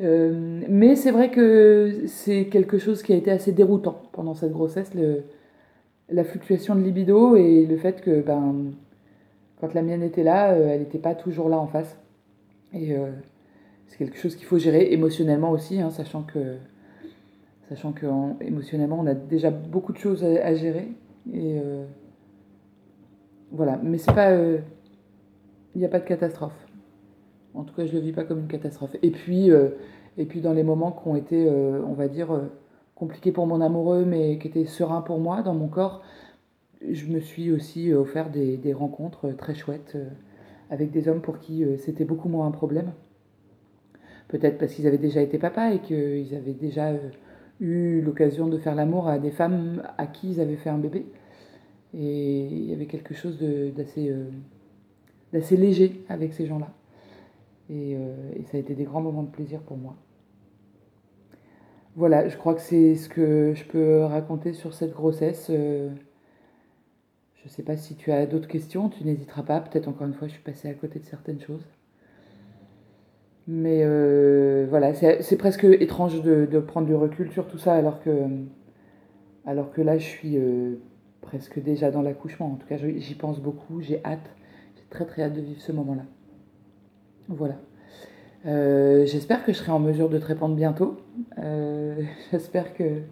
Euh, 0.00 0.62
mais 0.68 0.96
c'est 0.96 1.10
vrai 1.10 1.30
que 1.30 2.04
c'est 2.06 2.46
quelque 2.46 2.78
chose 2.78 3.02
qui 3.02 3.12
a 3.12 3.16
été 3.16 3.30
assez 3.30 3.52
déroutant 3.52 4.00
pendant 4.12 4.34
cette 4.34 4.52
grossesse, 4.52 4.92
la 6.08 6.24
fluctuation 6.24 6.74
de 6.74 6.80
libido 6.80 7.36
et 7.36 7.66
le 7.66 7.76
fait 7.76 8.00
que 8.00 8.20
ben, 8.22 8.72
quand 9.60 9.74
la 9.74 9.82
mienne 9.82 10.02
était 10.02 10.22
là, 10.22 10.52
euh, 10.52 10.68
elle 10.70 10.80
n'était 10.80 10.98
pas 10.98 11.14
toujours 11.14 11.48
là 11.48 11.58
en 11.58 11.66
face. 11.66 11.98
Et 12.72 12.94
c'est 13.88 13.98
quelque 13.98 14.16
chose 14.16 14.36
qu'il 14.36 14.46
faut 14.46 14.58
gérer 14.58 14.92
émotionnellement 14.92 15.50
aussi, 15.50 15.80
hein, 15.80 15.90
sachant 15.90 16.22
que 16.22 16.38
sachant 17.70 17.92
qu'émotionnellement, 17.92 18.98
on 18.98 19.06
a 19.06 19.14
déjà 19.14 19.50
beaucoup 19.50 19.92
de 19.92 19.98
choses 19.98 20.24
à, 20.24 20.54
gérer. 20.54 20.88
Et 21.32 21.58
euh, 21.58 21.84
voilà, 23.50 23.78
mais 23.82 23.98
c'est 23.98 24.12
pas. 24.12 24.30
Euh, 24.30 24.58
il 25.74 25.78
n'y 25.78 25.84
a 25.84 25.88
pas 25.88 26.00
de 26.00 26.04
catastrophe. 26.04 26.66
En 27.54 27.64
tout 27.64 27.74
cas, 27.74 27.84
je 27.86 27.92
ne 27.92 27.98
le 27.98 28.06
vis 28.06 28.12
pas 28.12 28.24
comme 28.24 28.40
une 28.40 28.48
catastrophe. 28.48 28.96
Et 29.02 29.10
puis, 29.10 29.50
euh, 29.50 29.70
et 30.18 30.24
puis 30.24 30.40
dans 30.40 30.52
les 30.52 30.62
moments 30.62 30.92
qui 30.92 31.08
ont 31.08 31.16
été, 31.16 31.48
on 31.48 31.92
va 31.92 32.08
dire, 32.08 32.28
compliqués 32.94 33.32
pour 33.32 33.46
mon 33.46 33.60
amoureux, 33.60 34.04
mais 34.04 34.38
qui 34.38 34.48
étaient 34.48 34.64
sereins 34.64 35.00
pour 35.00 35.18
moi, 35.18 35.42
dans 35.42 35.54
mon 35.54 35.68
corps, 35.68 36.02
je 36.88 37.06
me 37.06 37.20
suis 37.20 37.52
aussi 37.52 37.92
offert 37.92 38.30
des, 38.30 38.56
des 38.56 38.72
rencontres 38.72 39.30
très 39.32 39.54
chouettes 39.54 39.96
avec 40.70 40.90
des 40.90 41.08
hommes 41.08 41.20
pour 41.20 41.38
qui 41.38 41.64
c'était 41.78 42.04
beaucoup 42.04 42.28
moins 42.28 42.46
un 42.46 42.50
problème. 42.50 42.92
Peut-être 44.28 44.58
parce 44.58 44.72
qu'ils 44.74 44.86
avaient 44.86 44.98
déjà 44.98 45.22
été 45.22 45.38
papa 45.38 45.72
et 45.72 45.78
qu'ils 45.78 46.34
avaient 46.34 46.52
déjà 46.52 46.92
eu 47.60 48.00
l'occasion 48.00 48.48
de 48.48 48.58
faire 48.58 48.74
l'amour 48.74 49.08
à 49.08 49.18
des 49.18 49.30
femmes 49.30 49.82
à 49.98 50.06
qui 50.06 50.32
ils 50.32 50.40
avaient 50.40 50.56
fait 50.56 50.70
un 50.70 50.78
bébé. 50.78 51.06
Et 51.94 52.46
il 52.46 52.64
y 52.64 52.72
avait 52.72 52.86
quelque 52.86 53.14
chose 53.14 53.38
d'assez 53.76 54.10
euh, 54.10 54.28
d'assez 55.32 55.56
léger 55.56 56.04
avec 56.08 56.32
ces 56.34 56.46
gens-là. 56.46 56.72
Et, 57.68 57.96
euh, 57.96 58.32
et, 58.34 58.44
ça 58.44 58.56
a 58.56 58.60
été 58.60 58.74
des 58.74 58.84
grands 58.84 59.00
moments 59.00 59.22
de 59.22 59.30
plaisir 59.30 59.60
pour 59.60 59.76
moi. 59.76 59.96
Voilà, 61.96 62.28
je 62.28 62.36
crois 62.36 62.54
que 62.54 62.60
c'est 62.60 62.94
ce 62.94 63.08
que 63.08 63.52
je 63.54 63.64
peux 63.64 64.00
raconter 64.04 64.52
sur 64.52 64.74
cette 64.74 64.92
grossesse. 64.92 65.48
Euh, 65.50 65.88
je 67.36 67.44
ne 67.44 67.48
sais 67.48 67.62
pas 67.62 67.76
si 67.76 67.96
tu 67.96 68.12
as 68.12 68.26
d'autres 68.26 68.48
questions, 68.48 68.88
tu 68.88 69.04
n'hésiteras 69.04 69.42
pas. 69.42 69.60
Peut-être 69.60 69.88
encore 69.88 70.06
une 70.06 70.14
fois, 70.14 70.28
je 70.28 70.34
suis 70.34 70.42
passée 70.42 70.68
à 70.68 70.74
côté 70.74 70.98
de 70.98 71.04
certaines 71.04 71.40
choses. 71.40 71.64
Mais 73.48 73.84
voilà, 74.66 74.94
c'est 74.94 75.36
presque 75.36 75.64
étrange 75.64 76.22
de, 76.22 76.46
de, 76.46 76.58
prendre 76.60 76.86
du 76.86 76.94
recul 76.94 77.32
sur 77.32 77.48
tout 77.48 77.58
ça 77.58 77.74
alors 77.74 78.00
que, 78.00 78.10
alors 79.44 79.72
que 79.72 79.80
là, 79.80 79.98
je 79.98 80.04
suis 80.04 80.38
presque 81.20 81.60
déjà 81.62 81.90
dans 81.90 82.02
l'accouchement. 82.02 82.52
En 82.52 82.56
tout 82.56 82.66
cas, 82.66 82.76
j'y 82.76 83.14
pense 83.14 83.40
beaucoup, 83.40 83.80
j'ai 83.80 84.04
hâte, 84.04 84.30
j'ai 84.76 84.84
très 84.90 85.06
très 85.06 85.22
hâte 85.22 85.34
de 85.34 85.40
vivre 85.40 85.60
ce 85.60 85.72
moment-là. 85.72 86.02
Voilà. 87.28 87.56
Euh, 88.46 89.04
j'espère 89.06 89.44
que 89.44 89.52
je 89.52 89.58
serai 89.58 89.72
en 89.72 89.78
mesure 89.78 90.08
de 90.08 90.18
te 90.18 90.24
répondre 90.24 90.54
bientôt. 90.54 90.98
j'espère 92.30 92.74
que, 92.74 93.02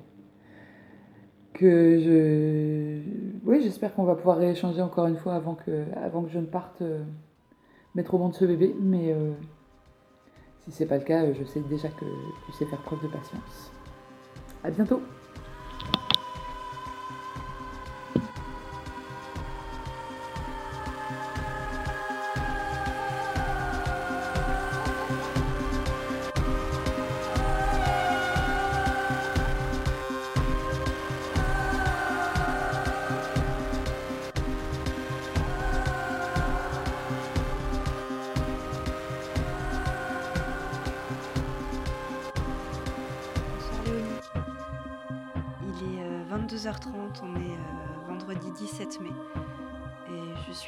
que 1.54 1.98
je... 1.98 3.00
Oui, 3.44 3.60
j'espère 3.62 3.94
qu'on 3.94 4.04
va 4.04 4.14
pouvoir 4.14 4.38
rééchanger 4.38 4.82
encore 4.82 5.06
une 5.06 5.16
fois 5.16 5.34
avant 5.34 5.54
que, 5.54 5.84
avant 6.02 6.22
que 6.22 6.30
je 6.30 6.38
ne 6.38 6.46
parte 6.46 6.82
mettre 7.94 8.14
au 8.14 8.18
monde 8.18 8.34
ce 8.34 8.44
bébé. 8.44 8.74
Mais... 8.80 9.14
Si 10.68 10.74
c'est 10.74 10.86
pas 10.86 10.98
le 10.98 11.04
cas, 11.04 11.32
je 11.32 11.44
sais 11.44 11.60
déjà 11.60 11.88
que 11.88 12.04
tu 12.44 12.52
sais 12.52 12.66
faire 12.66 12.82
preuve 12.82 13.02
de 13.02 13.08
patience. 13.08 13.72
À 14.62 14.70
bientôt 14.70 15.00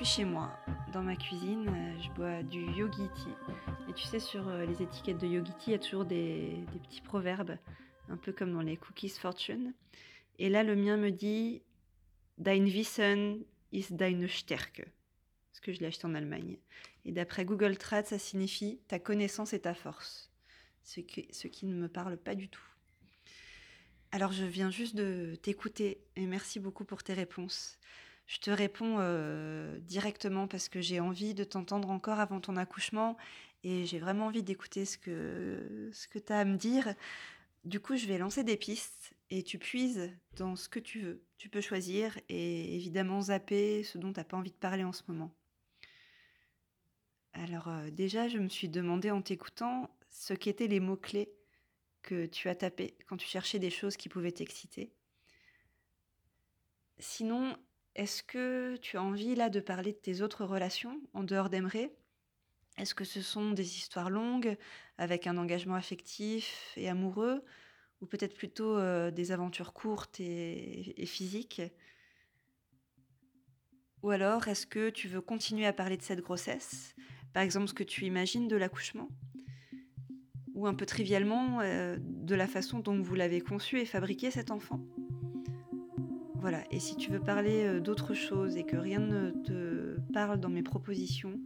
chez 0.04 0.26
moi, 0.26 0.50
dans 0.92 1.02
ma 1.02 1.16
cuisine, 1.16 1.68
euh, 1.68 2.02
je 2.02 2.10
bois 2.10 2.42
du 2.42 2.66
yogi. 2.72 3.08
Et 3.88 3.94
tu 3.94 4.04
sais, 4.04 4.20
sur 4.20 4.46
euh, 4.48 4.66
les 4.66 4.82
étiquettes 4.82 5.16
de 5.16 5.26
yogi 5.26 5.52
il 5.68 5.70
y 5.70 5.74
a 5.74 5.78
toujours 5.78 6.04
des, 6.04 6.64
petits 6.82 7.00
proverbes, 7.00 7.56
un 8.10 8.18
peu 8.18 8.30
comme 8.30 8.52
dans 8.52 8.60
les 8.60 8.76
cookies 8.76 9.08
fortune. 9.08 9.72
Et 10.38 10.50
là, 10.50 10.64
le 10.64 10.76
mien 10.76 10.98
me 10.98 11.10
dit 11.10 11.62
Dein 12.36 12.64
Wissen 12.64 13.42
ist 13.72 13.92
deine 13.94 14.28
Stärke. 14.28 14.86
Parce 15.50 15.60
que 15.60 15.72
je 15.72 15.80
l'ai 15.80 15.86
acheté 15.86 16.06
en 16.06 16.14
Allemagne. 16.14 16.58
Et 17.06 17.12
d'après 17.12 17.46
Google 17.46 17.78
Trad, 17.78 18.04
ça 18.04 18.18
signifie 18.18 18.80
ta 18.86 18.98
connaissance 18.98 19.54
et 19.54 19.60
ta 19.60 19.72
force. 19.72 20.30
Ce 20.82 21.00
qui 21.00 21.66
ne 21.66 21.74
me 21.74 21.88
parle 21.88 22.18
pas 22.18 22.34
du 22.34 22.50
tout. 22.50 22.69
Alors, 24.12 24.32
je 24.32 24.44
viens 24.44 24.70
juste 24.70 24.96
de 24.96 25.36
t'écouter 25.40 26.00
et 26.16 26.26
merci 26.26 26.58
beaucoup 26.58 26.84
pour 26.84 27.02
tes 27.02 27.14
réponses. 27.14 27.78
Je 28.26 28.38
te 28.38 28.50
réponds 28.50 28.98
directement 29.80 30.46
parce 30.46 30.68
que 30.68 30.80
j'ai 30.80 31.00
envie 31.00 31.34
de 31.34 31.44
t'entendre 31.44 31.90
encore 31.90 32.20
avant 32.20 32.40
ton 32.40 32.56
accouchement 32.56 33.16
et 33.64 33.86
j'ai 33.86 33.98
vraiment 33.98 34.26
envie 34.26 34.42
d'écouter 34.42 34.84
ce 34.84 34.98
que, 34.98 35.90
ce 35.92 36.06
tu 36.18 36.32
as 36.32 36.38
à 36.38 36.44
me 36.44 36.56
dire. 36.56 36.94
Du 37.64 37.78
coup, 37.80 37.96
je 37.96 38.06
vais 38.06 38.18
lancer 38.18 38.42
des 38.42 38.56
pistes 38.56 39.12
et 39.30 39.42
tu 39.42 39.58
puises 39.58 40.10
dans 40.36 40.56
ce 40.56 40.68
que 40.68 40.78
tu 40.78 41.00
veux. 41.00 41.22
Tu 41.36 41.48
peux 41.48 41.60
choisir 41.60 42.18
et 42.28 42.74
évidemment 42.74 43.20
zapper 43.20 43.84
ce 43.84 43.98
dont 43.98 44.12
tu 44.12 44.20
n'as 44.20 44.24
pas 44.24 44.36
envie 44.36 44.50
de 44.50 44.56
parler 44.56 44.84
en 44.84 44.92
ce 44.92 45.02
moment. 45.08 45.34
Alors 47.32 47.68
euh, 47.68 47.90
déjà, 47.90 48.28
je 48.28 48.38
me 48.38 48.48
suis 48.48 48.68
demandé 48.68 49.10
en 49.10 49.22
t'écoutant 49.22 49.90
ce 50.10 50.34
qu'étaient 50.34 50.66
les 50.66 50.80
mots-clés 50.80 51.32
que 52.02 52.26
tu 52.26 52.48
as 52.48 52.54
tapés 52.54 52.96
quand 53.06 53.16
tu 53.16 53.26
cherchais 53.26 53.58
des 53.58 53.70
choses 53.70 53.96
qui 53.96 54.08
pouvaient 54.08 54.32
t'exciter. 54.32 54.92
Sinon, 56.98 57.56
est-ce 57.94 58.22
que 58.22 58.76
tu 58.76 58.96
as 58.96 59.02
envie 59.02 59.34
là 59.34 59.48
de 59.48 59.60
parler 59.60 59.92
de 59.92 59.98
tes 59.98 60.22
autres 60.22 60.44
relations 60.44 61.00
en 61.14 61.24
dehors 61.24 61.50
d'Emery 61.50 61.88
Est-ce 62.78 62.94
que 62.94 63.04
ce 63.04 63.22
sont 63.22 63.50
des 63.52 63.76
histoires 63.78 64.10
longues 64.10 64.56
avec 64.98 65.26
un 65.26 65.36
engagement 65.38 65.74
affectif 65.74 66.72
et 66.76 66.88
amoureux 66.88 67.44
ou 68.00 68.06
peut-être 68.06 68.34
plutôt 68.34 68.76
euh, 68.76 69.10
des 69.10 69.32
aventures 69.32 69.72
courtes 69.72 70.20
et 70.20 71.06
physiques? 71.06 71.62
Ou 74.02 74.10
alors 74.10 74.48
est-ce 74.48 74.66
que 74.66 74.90
tu 74.90 75.08
veux 75.08 75.20
continuer 75.20 75.66
à 75.66 75.72
parler 75.72 75.96
de 75.96 76.02
cette 76.02 76.20
grossesse? 76.20 76.94
Par 77.32 77.42
exemple 77.42 77.68
ce 77.68 77.74
que 77.74 77.84
tu 77.84 78.06
imagines 78.06 78.48
de 78.48 78.56
l'accouchement? 78.56 79.08
Ou 80.60 80.66
un 80.66 80.74
peu 80.74 80.84
trivialement 80.84 81.60
euh, 81.62 81.96
de 81.98 82.34
la 82.34 82.46
façon 82.46 82.80
dont 82.80 83.00
vous 83.00 83.14
l'avez 83.14 83.40
conçu 83.40 83.80
et 83.80 83.86
fabriqué 83.86 84.30
cet 84.30 84.50
enfant 84.50 84.80
voilà, 86.40 86.60
et 86.70 86.80
si 86.80 86.96
tu 86.96 87.10
veux 87.10 87.20
parler 87.20 87.64
euh, 87.64 87.80
d'autre 87.80 88.14
chose 88.14 88.56
et 88.56 88.64
que 88.64 88.76
rien 88.76 88.98
ne 88.98 89.30
te 89.30 90.00
parle 90.12 90.40
dans 90.40 90.48
mes 90.48 90.62
propositions, 90.62 91.38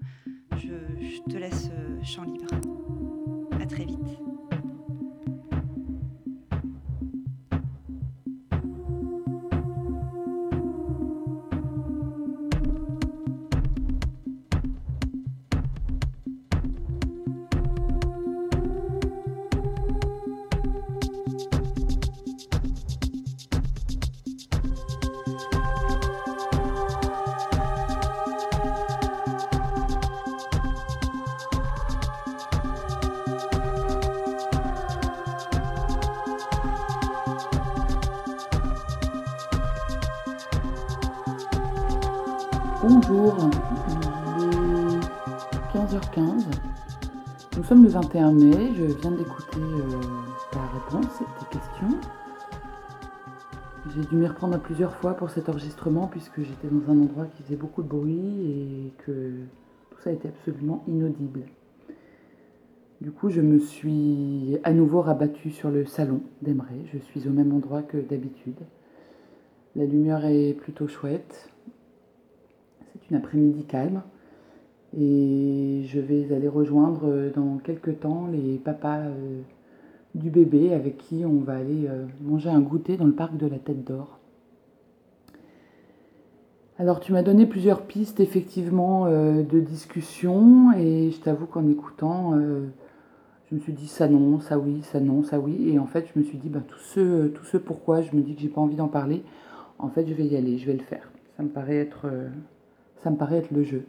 je, 0.56 0.68
je 1.00 1.32
te 1.32 1.36
laisse 1.36 1.70
euh, 1.72 2.00
champ 2.04 2.22
libre. 2.22 2.46
À 3.60 3.66
très 3.66 3.84
vite. 3.84 3.98
Bonjour, 42.86 43.34
il 44.36 44.44
est 44.44 45.72
15h15. 45.72 46.44
Nous 47.56 47.64
sommes 47.64 47.82
le 47.82 47.88
21 47.88 48.32
mai, 48.32 48.74
je 48.74 48.84
viens 48.84 49.12
d'écouter 49.12 49.56
euh, 49.56 50.00
ta 50.52 50.60
réponse 50.66 51.22
et 51.22 51.24
tes 51.40 51.58
questions. 51.58 51.98
J'ai 53.88 54.02
dû 54.02 54.16
m'y 54.16 54.26
reprendre 54.26 54.58
plusieurs 54.58 54.94
fois 54.96 55.14
pour 55.14 55.30
cet 55.30 55.48
enregistrement 55.48 56.08
puisque 56.08 56.42
j'étais 56.42 56.68
dans 56.68 56.92
un 56.92 57.00
endroit 57.00 57.24
qui 57.24 57.42
faisait 57.44 57.56
beaucoup 57.56 57.82
de 57.82 57.88
bruit 57.88 58.18
et 58.18 58.92
que 59.06 59.30
tout 59.90 60.00
ça 60.02 60.12
était 60.12 60.28
absolument 60.28 60.84
inaudible. 60.86 61.44
Du 63.00 63.12
coup, 63.12 63.30
je 63.30 63.40
me 63.40 63.60
suis 63.60 64.58
à 64.62 64.74
nouveau 64.74 65.00
rabattue 65.00 65.52
sur 65.52 65.70
le 65.70 65.86
salon 65.86 66.20
d'Emery. 66.42 66.86
Je 66.92 66.98
suis 66.98 67.26
au 67.28 67.30
même 67.30 67.54
endroit 67.54 67.80
que 67.80 67.96
d'habitude. 67.96 68.60
La 69.74 69.86
lumière 69.86 70.26
est 70.26 70.52
plutôt 70.52 70.86
chouette 70.86 71.48
une 73.10 73.16
après-midi 73.16 73.64
calme. 73.64 74.02
Et 74.96 75.82
je 75.86 75.98
vais 75.98 76.32
aller 76.32 76.48
rejoindre 76.48 77.08
euh, 77.08 77.30
dans 77.34 77.58
quelques 77.58 78.00
temps 78.00 78.28
les 78.30 78.58
papas 78.58 78.98
euh, 78.98 79.40
du 80.14 80.30
bébé 80.30 80.72
avec 80.72 80.98
qui 80.98 81.24
on 81.24 81.40
va 81.40 81.56
aller 81.56 81.88
euh, 81.88 82.06
manger 82.20 82.50
un 82.50 82.60
goûter 82.60 82.96
dans 82.96 83.06
le 83.06 83.14
parc 83.14 83.36
de 83.36 83.46
la 83.46 83.58
Tête 83.58 83.84
d'Or. 83.84 84.20
Alors 86.78 87.00
tu 87.00 87.12
m'as 87.12 87.22
donné 87.22 87.46
plusieurs 87.46 87.82
pistes 87.82 88.18
effectivement 88.18 89.06
de 89.06 89.60
discussion 89.60 90.72
et 90.72 91.12
je 91.12 91.20
t'avoue 91.20 91.46
qu'en 91.46 91.68
écoutant, 91.68 92.34
je 92.34 93.54
me 93.54 93.60
suis 93.60 93.72
dit 93.72 93.86
ça 93.86 94.08
non, 94.08 94.40
ça 94.40 94.58
oui, 94.58 94.82
ça 94.82 94.98
non, 94.98 95.22
ça 95.22 95.38
oui. 95.38 95.70
Et 95.70 95.78
en 95.78 95.86
fait 95.86 96.08
je 96.12 96.18
me 96.18 96.24
suis 96.24 96.36
dit 96.36 96.48
bah, 96.48 96.62
tout, 96.66 96.80
ce, 96.80 97.28
tout 97.28 97.44
ce 97.44 97.58
pourquoi 97.58 98.02
je 98.02 98.16
me 98.16 98.22
dis 98.22 98.34
que 98.34 98.40
j'ai 98.40 98.48
pas 98.48 98.60
envie 98.60 98.74
d'en 98.74 98.88
parler, 98.88 99.22
en 99.78 99.88
fait 99.88 100.04
je 100.08 100.14
vais 100.14 100.26
y 100.26 100.36
aller, 100.36 100.58
je 100.58 100.66
vais 100.66 100.72
le 100.72 100.82
faire. 100.82 101.12
Ça 101.36 101.44
me 101.44 101.48
paraît 101.48 101.76
être 101.76 102.06
ça 103.04 103.10
me 103.10 103.16
paraît 103.16 103.36
être 103.36 103.50
le 103.50 103.62
jeu. 103.62 103.84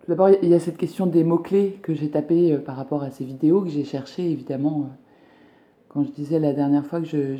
Tout 0.00 0.06
d'abord, 0.08 0.30
il 0.42 0.48
y 0.48 0.54
a 0.54 0.58
cette 0.58 0.76
question 0.76 1.06
des 1.06 1.22
mots-clés 1.22 1.78
que 1.80 1.94
j'ai 1.94 2.10
tapés 2.10 2.52
euh, 2.52 2.58
par 2.58 2.74
rapport 2.74 3.04
à 3.04 3.10
ces 3.10 3.24
vidéos, 3.24 3.62
que 3.62 3.68
j'ai 3.68 3.84
cherché 3.84 4.28
évidemment. 4.28 4.80
Euh, 4.80 4.94
quand 5.88 6.02
je 6.02 6.10
disais 6.10 6.40
la 6.40 6.52
dernière 6.52 6.84
fois 6.84 7.00
que 7.00 7.06
je. 7.06 7.36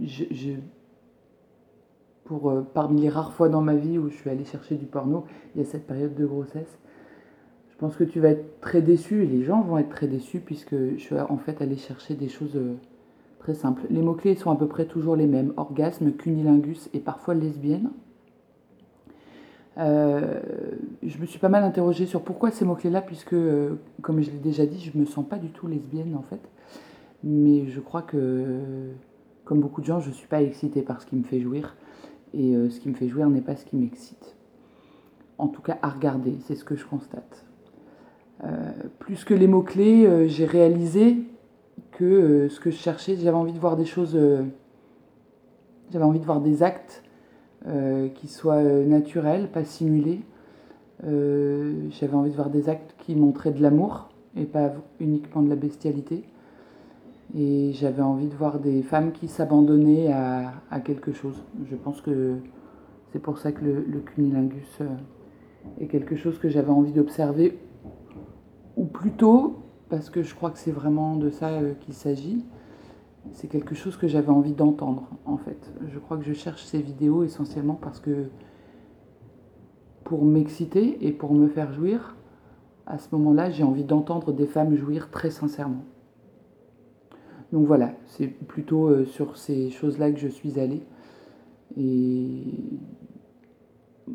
je, 0.00 0.52
pour, 2.24 2.50
euh, 2.50 2.62
parmi 2.62 3.02
les 3.02 3.08
rares 3.10 3.34
fois 3.34 3.50
dans 3.50 3.60
ma 3.60 3.74
vie 3.74 3.98
où 3.98 4.08
je 4.08 4.14
suis 4.14 4.30
allée 4.30 4.44
chercher 4.44 4.76
du 4.76 4.86
porno, 4.86 5.26
il 5.54 5.60
y 5.60 5.64
a 5.64 5.66
cette 5.66 5.86
période 5.86 6.14
de 6.14 6.24
grossesse. 6.24 6.78
Je 7.70 7.76
pense 7.76 7.96
que 7.96 8.04
tu 8.04 8.20
vas 8.20 8.28
être 8.28 8.60
très 8.60 8.80
déçu 8.80 9.24
et 9.24 9.26
les 9.26 9.42
gens 9.42 9.60
vont 9.60 9.76
être 9.76 9.90
très 9.90 10.06
déçus 10.06 10.40
puisque 10.40 10.76
je 10.76 10.98
suis 10.98 11.18
en 11.18 11.36
fait 11.36 11.60
allée 11.60 11.76
chercher 11.76 12.14
des 12.14 12.28
choses 12.28 12.58
très 13.38 13.54
simples. 13.54 13.82
Les 13.90 14.00
mots-clés 14.00 14.36
sont 14.36 14.50
à 14.50 14.56
peu 14.56 14.68
près 14.68 14.86
toujours 14.86 15.16
les 15.16 15.26
mêmes 15.26 15.52
orgasme, 15.56 16.12
cunilingus 16.12 16.88
et 16.94 17.00
parfois 17.00 17.34
lesbienne. 17.34 17.90
Euh, 19.78 20.40
je 21.02 21.18
me 21.18 21.26
suis 21.26 21.38
pas 21.38 21.48
mal 21.48 21.64
interrogée 21.64 22.06
sur 22.06 22.22
pourquoi 22.22 22.50
ces 22.50 22.64
mots-clés-là, 22.64 23.00
puisque, 23.00 23.32
euh, 23.32 23.76
comme 24.02 24.20
je 24.20 24.30
l'ai 24.30 24.38
déjà 24.38 24.66
dit, 24.66 24.80
je 24.80 24.98
me 24.98 25.06
sens 25.06 25.26
pas 25.26 25.38
du 25.38 25.48
tout 25.48 25.66
lesbienne 25.66 26.14
en 26.16 26.22
fait. 26.22 26.40
Mais 27.24 27.66
je 27.66 27.80
crois 27.80 28.02
que, 28.02 28.58
comme 29.44 29.60
beaucoup 29.60 29.80
de 29.80 29.86
gens, 29.86 30.00
je 30.00 30.10
suis 30.10 30.26
pas 30.26 30.42
excitée 30.42 30.82
par 30.82 31.00
ce 31.00 31.06
qui 31.06 31.16
me 31.16 31.22
fait 31.22 31.40
jouir. 31.40 31.76
Et 32.34 32.54
euh, 32.54 32.70
ce 32.70 32.80
qui 32.80 32.88
me 32.88 32.94
fait 32.94 33.08
jouir 33.08 33.28
n'est 33.30 33.40
pas 33.40 33.56
ce 33.56 33.64
qui 33.64 33.76
m'excite. 33.76 34.36
En 35.38 35.48
tout 35.48 35.62
cas, 35.62 35.78
à 35.82 35.88
regarder, 35.88 36.36
c'est 36.46 36.54
ce 36.54 36.64
que 36.64 36.76
je 36.76 36.86
constate. 36.86 37.46
plus 38.98 39.24
que 39.24 39.34
les 39.34 39.46
mots-clés, 39.46 40.28
j'ai 40.28 40.44
réalisé 40.44 41.16
que 41.92 42.48
ce 42.48 42.60
que 42.60 42.70
je 42.70 42.76
cherchais, 42.76 43.16
j'avais 43.16 43.36
envie 43.36 43.52
de 43.52 43.58
voir 43.58 43.76
des 43.76 43.84
choses, 43.84 44.18
j'avais 45.90 46.04
envie 46.04 46.20
de 46.20 46.24
voir 46.24 46.40
des 46.40 46.62
actes 46.62 47.02
qui 48.14 48.28
soient 48.28 48.56
euh, 48.56 48.84
naturels, 48.86 49.48
pas 49.50 49.64
simulés. 49.64 50.20
Euh, 51.04 51.88
j'avais 51.90 52.14
envie 52.14 52.30
de 52.30 52.36
voir 52.36 52.50
des 52.50 52.68
actes 52.68 52.94
qui 52.98 53.14
montraient 53.14 53.52
de 53.52 53.62
l'amour 53.62 54.08
et 54.36 54.44
pas 54.44 54.72
uniquement 55.00 55.42
de 55.42 55.48
la 55.48 55.56
bestialité. 55.56 56.24
Et 57.36 57.72
j'avais 57.72 58.02
envie 58.02 58.28
de 58.28 58.34
voir 58.34 58.58
des 58.58 58.82
femmes 58.82 59.12
qui 59.12 59.28
s'abandonnaient 59.28 60.12
à, 60.12 60.52
à, 60.70 60.80
quelque 60.80 61.12
chose. 61.12 61.42
Je 61.70 61.76
pense 61.76 62.00
que 62.00 62.36
c'est 63.12 63.20
pour 63.20 63.38
ça 63.38 63.52
que 63.52 63.64
le, 63.64 63.84
le 63.88 64.00
cunilingus 64.00 64.80
est 65.80 65.86
quelque 65.86 66.16
chose 66.16 66.38
que 66.38 66.48
j'avais 66.48 66.70
envie 66.70 66.92
d'observer, 66.92 67.58
ou 68.76 68.84
plutôt 68.84 69.62
parce 69.88 70.08
que 70.08 70.22
je 70.22 70.34
crois 70.34 70.50
que 70.50 70.58
c'est 70.58 70.72
vraiment 70.72 71.16
de 71.16 71.28
ça 71.28 71.60
qu'il 71.80 71.92
s'agit, 71.92 72.44
c'est 73.30 73.48
quelque 73.48 73.74
chose 73.74 73.96
que 73.96 74.08
j'avais 74.08 74.30
envie 74.30 74.52
d'entendre 74.52 75.08
en 75.24 75.36
fait. 75.36 75.72
Je 75.86 75.98
crois 75.98 76.16
que 76.16 76.24
je 76.24 76.32
cherche 76.32 76.64
ces 76.64 76.82
vidéos 76.82 77.22
essentiellement 77.22 77.74
parce 77.74 78.00
que 78.00 78.26
pour 80.04 80.24
m'exciter 80.24 81.06
et 81.06 81.12
pour 81.12 81.32
me 81.32 81.48
faire 81.48 81.72
jouir, 81.72 82.16
à 82.86 82.98
ce 82.98 83.08
moment-là, 83.12 83.50
j'ai 83.50 83.62
envie 83.62 83.84
d'entendre 83.84 84.32
des 84.32 84.46
femmes 84.46 84.74
jouir 84.76 85.10
très 85.10 85.30
sincèrement. 85.30 85.84
Donc 87.52 87.66
voilà, 87.66 87.92
c'est 88.06 88.26
plutôt 88.26 88.88
euh, 88.88 89.04
sur 89.04 89.36
ces 89.36 89.70
choses-là 89.70 90.10
que 90.10 90.18
je 90.18 90.28
suis 90.28 90.58
allée. 90.58 90.82
Et 91.76 92.44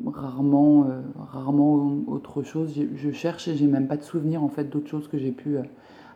rarement, 0.05 0.85
euh, 0.85 1.01
rarement 1.17 2.03
autre 2.07 2.43
chose. 2.43 2.73
Je, 2.95 3.11
cherche 3.11 3.47
et 3.47 3.55
j'ai 3.55 3.67
même 3.67 3.87
pas 3.87 3.97
de 3.97 4.03
souvenir 4.03 4.43
en 4.43 4.49
fait 4.49 4.65
d'autres 4.65 4.89
choses 4.89 5.07
que 5.07 5.17
j'ai 5.17 5.31
pu 5.31 5.57
euh, 5.57 5.63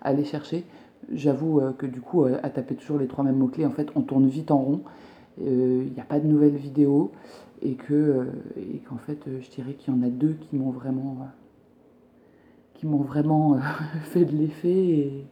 aller 0.02 0.26
chercher 0.26 0.66
j'avoue 1.14 1.60
euh, 1.60 1.72
que 1.72 1.86
du 1.86 2.02
coup, 2.02 2.24
euh, 2.24 2.38
à 2.44 2.50
taper 2.50 2.76
toujours 2.76 2.98
les 2.98 3.08
trois 3.08 3.24
mêmes 3.24 3.38
mots-clés, 3.38 3.66
en 3.66 3.72
fait, 3.72 3.90
on 3.96 4.02
tourne 4.02 4.28
vite 4.28 4.52
en 4.52 4.58
rond. 4.58 4.82
Euh, 5.42 5.84
il 5.86 5.94
n'y 5.94 6.00
a 6.00 6.06
pas 6.06 6.20
de 6.20 6.28
nouvelles 6.28 6.56
vidéos 6.56 7.12
et 7.62 7.76
que 7.76 8.28
et 8.58 8.80
qu'en 8.80 8.98
fait, 8.98 9.20
je 9.26 9.50
dirais 9.50 9.74
qu'il 9.74 9.94
y 9.94 9.98
en 9.98 10.02
a 10.04 10.10
deux 10.10 10.34
qui 10.34 10.56
m'ont 10.56 10.72
vraiment 10.72 11.28
qui 12.74 12.86
m'ont 12.86 13.02
vraiment 13.02 13.58
fait 14.04 14.26
de 14.26 14.36
l'effet 14.36 15.26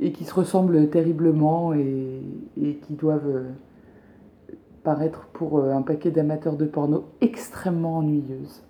et, 0.00 0.12
qui 0.12 0.24
se 0.24 0.34
ressemblent 0.34 0.90
terriblement 0.90 1.72
et, 1.74 2.20
qui 2.82 2.94
doivent 2.94 3.44
paraître 4.82 5.26
pour 5.32 5.64
un 5.64 5.82
paquet 5.82 6.10
d'amateurs 6.10 6.56
de 6.56 6.66
porno 6.66 7.04
extrêmement 7.20 7.98
ennuyeuses. 7.98 8.62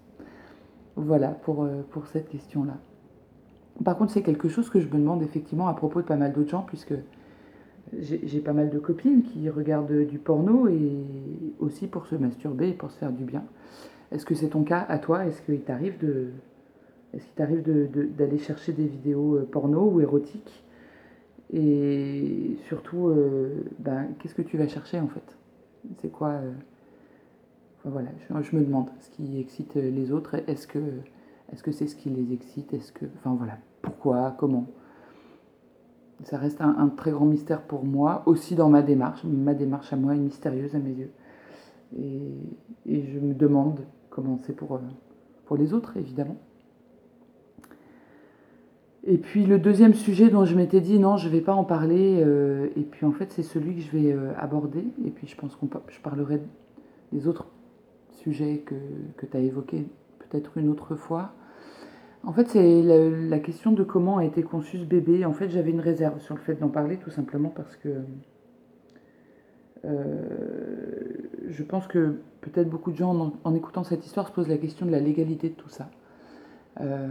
Voilà 0.98 1.28
pour, 1.28 1.62
euh, 1.62 1.82
pour 1.92 2.08
cette 2.08 2.28
question-là. 2.28 2.74
Par 3.84 3.96
contre, 3.96 4.12
c'est 4.12 4.22
quelque 4.22 4.48
chose 4.48 4.70
que 4.70 4.80
je 4.80 4.88
me 4.88 4.94
demande 4.94 5.22
effectivement 5.22 5.68
à 5.68 5.74
propos 5.74 6.00
de 6.00 6.06
pas 6.06 6.16
mal 6.16 6.32
d'autres 6.32 6.50
gens, 6.50 6.62
puisque 6.62 6.94
j'ai 8.00 8.40
pas 8.40 8.52
mal 8.52 8.70
de 8.70 8.78
copines 8.78 9.22
qui 9.22 9.48
regardent 9.48 10.06
du 10.06 10.18
porno 10.18 10.68
et 10.68 11.06
aussi 11.58 11.86
pour 11.86 12.06
se 12.06 12.16
masturber 12.16 12.70
et 12.70 12.74
pour 12.74 12.90
se 12.90 12.98
faire 12.98 13.12
du 13.12 13.24
bien. 13.24 13.44
Est-ce 14.10 14.24
que 14.24 14.34
c'est 14.34 14.48
ton 14.48 14.62
cas 14.62 14.84
à 14.88 14.98
toi? 14.98 15.26
Est-ce 15.26 15.42
qu'il 15.42 15.60
t'arrive 15.60 15.96
d'aller 18.16 18.38
chercher 18.38 18.72
des 18.72 18.86
vidéos 18.86 19.36
euh, 19.36 19.48
porno 19.50 19.90
ou 19.90 20.00
érotiques? 20.00 20.64
Et 21.52 22.56
surtout, 22.66 23.08
euh, 23.08 23.64
ben, 23.78 24.08
qu'est-ce 24.18 24.34
que 24.34 24.42
tu 24.42 24.58
vas 24.58 24.68
chercher 24.68 25.00
en 25.00 25.08
fait? 25.08 25.36
C'est 26.00 26.10
quoi 26.10 26.28
euh, 26.28 26.52
enfin, 27.78 27.90
voilà, 27.90 28.10
je, 28.42 28.56
me 28.56 28.62
demande 28.62 28.88
ce 29.00 29.10
qui 29.10 29.40
excite 29.40 29.74
les 29.74 30.12
autres. 30.12 30.36
Est-ce 30.46 30.66
que 30.66 30.78
est-ce 31.52 31.62
que 31.62 31.72
c'est 31.72 31.86
ce 31.86 31.96
qui 31.96 32.10
les 32.10 32.34
excite? 32.34 32.74
Est-ce 32.74 32.92
que, 32.92 33.06
enfin 33.16 33.34
voilà, 33.34 33.58
pourquoi 33.82 34.34
Comment 34.38 34.66
ça 36.24 36.36
reste 36.36 36.60
un, 36.60 36.88
très 36.88 37.12
grand 37.12 37.26
mystère 37.26 37.62
pour 37.62 37.84
moi, 37.84 38.22
aussi 38.26 38.54
dans 38.54 38.68
ma 38.68 38.82
démarche. 38.82 39.22
Ma 39.24 39.54
démarche 39.54 39.92
à 39.92 39.96
moi 39.96 40.14
est 40.14 40.18
mystérieuse 40.18 40.74
à 40.74 40.78
mes 40.78 40.92
yeux. 40.92 41.12
Et, 41.96 42.32
je 42.86 43.18
me 43.18 43.34
demande 43.34 43.80
comment 44.10 44.38
c'est 44.42 44.54
pour, 44.54 44.74
euh, 44.74 44.80
pour 45.46 45.56
les 45.56 45.74
autres, 45.74 45.96
évidemment. 45.96 46.36
Et 49.04 49.16
puis 49.16 49.46
le 49.46 49.58
deuxième 49.58 49.94
sujet 49.94 50.28
dont 50.28 50.44
je 50.44 50.56
m'étais 50.56 50.80
dit 50.80 50.98
non, 50.98 51.16
je 51.16 51.28
ne 51.28 51.32
vais 51.32 51.40
pas 51.40 51.54
en 51.54 51.64
parler, 51.64 52.20
euh, 52.22 52.68
et 52.76 52.82
puis 52.82 53.06
en 53.06 53.12
fait 53.12 53.30
c'est 53.30 53.42
celui 53.42 53.76
que 53.76 53.80
je 53.80 53.90
vais 53.90 54.12
euh, 54.12 54.32
aborder, 54.36 54.84
et 55.04 55.10
puis 55.10 55.26
je 55.26 55.36
pense 55.36 55.54
que 55.54 55.66
je 55.88 56.00
parlerai 56.00 56.42
des 57.12 57.28
autres 57.28 57.46
sujets 58.10 58.58
que, 58.66 58.74
que 59.16 59.24
tu 59.24 59.36
as 59.36 59.40
évoqués 59.40 59.86
peut-être 60.18 60.58
une 60.58 60.68
autre 60.68 60.94
fois. 60.96 61.32
En 62.24 62.32
fait, 62.32 62.48
c'est 62.48 62.82
la, 62.82 63.38
question 63.38 63.72
de 63.72 63.84
comment 63.84 64.18
a 64.18 64.24
été 64.24 64.42
conçu 64.42 64.78
ce 64.78 64.84
bébé. 64.84 65.24
En 65.24 65.32
fait, 65.32 65.48
j'avais 65.50 65.70
une 65.70 65.80
réserve 65.80 66.20
sur 66.20 66.34
le 66.34 66.40
fait 66.40 66.56
d'en 66.56 66.68
parler, 66.68 66.96
tout 66.96 67.10
simplement 67.10 67.48
parce 67.48 67.76
que 67.76 67.88
euh, 69.84 70.22
je 71.48 71.62
pense 71.62 71.86
que 71.86 72.16
peut-être 72.40 72.68
beaucoup 72.68 72.90
de 72.90 72.96
gens, 72.96 73.32
en, 73.44 73.54
écoutant 73.54 73.84
cette 73.84 74.04
histoire, 74.04 74.26
se 74.28 74.32
posent 74.32 74.48
la 74.48 74.58
question 74.58 74.84
de 74.84 74.90
la 74.90 75.00
légalité 75.00 75.48
de 75.48 75.54
tout 75.54 75.68
ça. 75.68 75.90
Euh, 76.80 77.08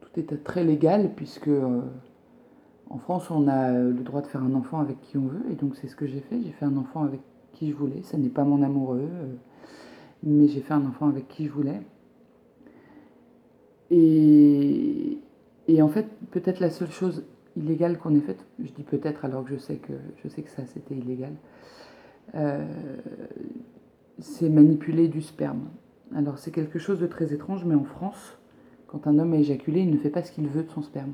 tout 0.00 0.20
est 0.20 0.44
très 0.44 0.64
légal, 0.64 1.12
puisque 1.14 1.48
euh, 1.48 1.80
en 2.90 2.98
France, 2.98 3.30
on 3.30 3.46
a 3.46 3.72
le 3.72 4.02
droit 4.02 4.20
de 4.20 4.26
faire 4.26 4.42
un 4.42 4.54
enfant 4.54 4.80
avec 4.80 5.00
qui 5.02 5.16
on 5.16 5.26
veut, 5.26 5.44
et 5.50 5.54
donc 5.54 5.76
c'est 5.76 5.86
ce 5.86 5.96
que 5.96 6.06
j'ai 6.06 6.20
fait. 6.20 6.40
J'ai 6.42 6.52
fait 6.52 6.64
un 6.64 6.76
enfant 6.76 7.04
avec 7.04 7.20
qui 7.52 7.70
je 7.70 7.76
voulais. 7.76 8.02
Ce 8.02 8.16
n'est 8.16 8.28
pas 8.28 8.44
mon 8.44 8.62
amoureux, 8.62 9.08
mais 10.24 10.48
j'ai 10.48 10.60
fait 10.60 10.74
un 10.74 10.84
enfant 10.84 11.08
avec 11.08 11.28
qui 11.28 11.46
je 11.46 11.52
voulais. 11.52 11.80
Et, 13.90 15.18
et 15.68 15.82
en 15.82 15.88
fait, 15.88 16.06
peut-être 16.30 16.60
la 16.60 16.70
seule 16.70 16.90
chose 16.90 17.24
illégale 17.56 17.98
qu'on 17.98 18.14
ait 18.14 18.20
faite, 18.20 18.44
je 18.62 18.70
dis 18.70 18.82
peut-être 18.82 19.24
alors 19.24 19.44
que 19.44 19.50
je 19.50 19.56
sais 19.58 19.76
que, 19.76 19.92
ça 20.48 20.64
c'était 20.66 20.94
illégal, 20.94 21.32
euh, 22.34 22.64
c'est 24.18 24.48
manipuler 24.48 25.08
du 25.08 25.22
sperme. 25.22 25.68
Alors 26.14 26.38
c'est 26.38 26.50
quelque 26.50 26.78
chose 26.78 27.00
de 27.00 27.06
très 27.06 27.32
étrange, 27.32 27.64
mais 27.64 27.74
en 27.74 27.84
France, 27.84 28.38
quand 28.86 29.06
un 29.06 29.18
homme 29.18 29.32
a 29.34 29.36
éjaculé, 29.36 29.80
il 29.80 29.90
ne 29.90 29.98
fait 29.98 30.10
pas 30.10 30.22
ce 30.22 30.32
qu'il 30.32 30.46
veut 30.48 30.62
de 30.62 30.70
son 30.70 30.82
sperme. 30.82 31.12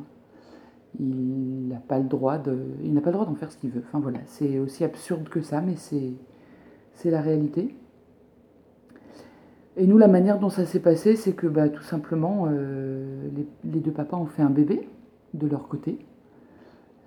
Il 1.01 1.69
n'a 1.69 1.81
pas 1.81 1.99
le 1.99 2.05
droit 2.05 2.39
de, 2.39 2.57
il 2.85 2.95
n'a 2.95 3.01
pas 3.01 3.11
le 3.11 3.15
droit 3.15 3.27
d'en 3.27 3.35
faire 3.35 3.51
ce 3.51 3.59
qu'il 3.59 3.71
veut. 3.71 3.83
Voilà, 3.93 4.21
c'est 4.27 4.61
aussi 4.61 4.85
absurde 4.85 5.29
que 5.29 5.41
ça, 5.41 5.61
mais 5.61 5.75
c'est, 5.77 6.13
c'est 6.93 7.11
la 7.11 7.21
réalité. 7.21 7.75
Et 9.77 9.87
nous, 9.87 9.99
la 9.99 10.07
manière 10.07 10.39
dont 10.39 10.51
ça 10.51 10.67
s'est 10.67 10.81
passé, 10.81 11.17
c'est 11.17 11.33
que 11.33 11.49
bah, 11.49 11.69
tout 11.69 11.83
simplement, 11.83 12.47
euh, 12.49 13.29
les, 13.65 13.81
deux 13.81 13.91
papas 13.91 14.17
ont 14.17 14.27
fait 14.27 14.43
un 14.43 14.51
bébé 14.51 14.89
de 15.33 15.49
leur 15.49 15.67
côté. 15.67 15.99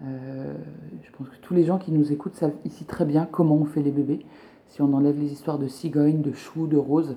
Euh, 0.04 0.54
je 1.02 1.12
pense 1.12 1.30
que 1.30 1.38
tous 1.42 1.54
les 1.54 1.64
gens 1.64 1.78
qui 1.78 1.92
nous 1.92 2.12
écoutent 2.12 2.36
savent 2.36 2.56
ici 2.66 2.84
très 2.84 3.06
bien 3.06 3.26
comment 3.26 3.56
on 3.56 3.66
fait 3.66 3.82
les 3.82 3.92
bébés. 3.92 4.26
Si 4.68 4.82
on 4.82 4.94
enlève 4.94 5.18
les 5.18 5.32
histoires 5.32 5.60
de 5.60 5.68
cigogne, 5.68 6.22
de 6.22 6.34
chou, 6.34 6.68
de 6.68 6.76
rose, 6.76 7.16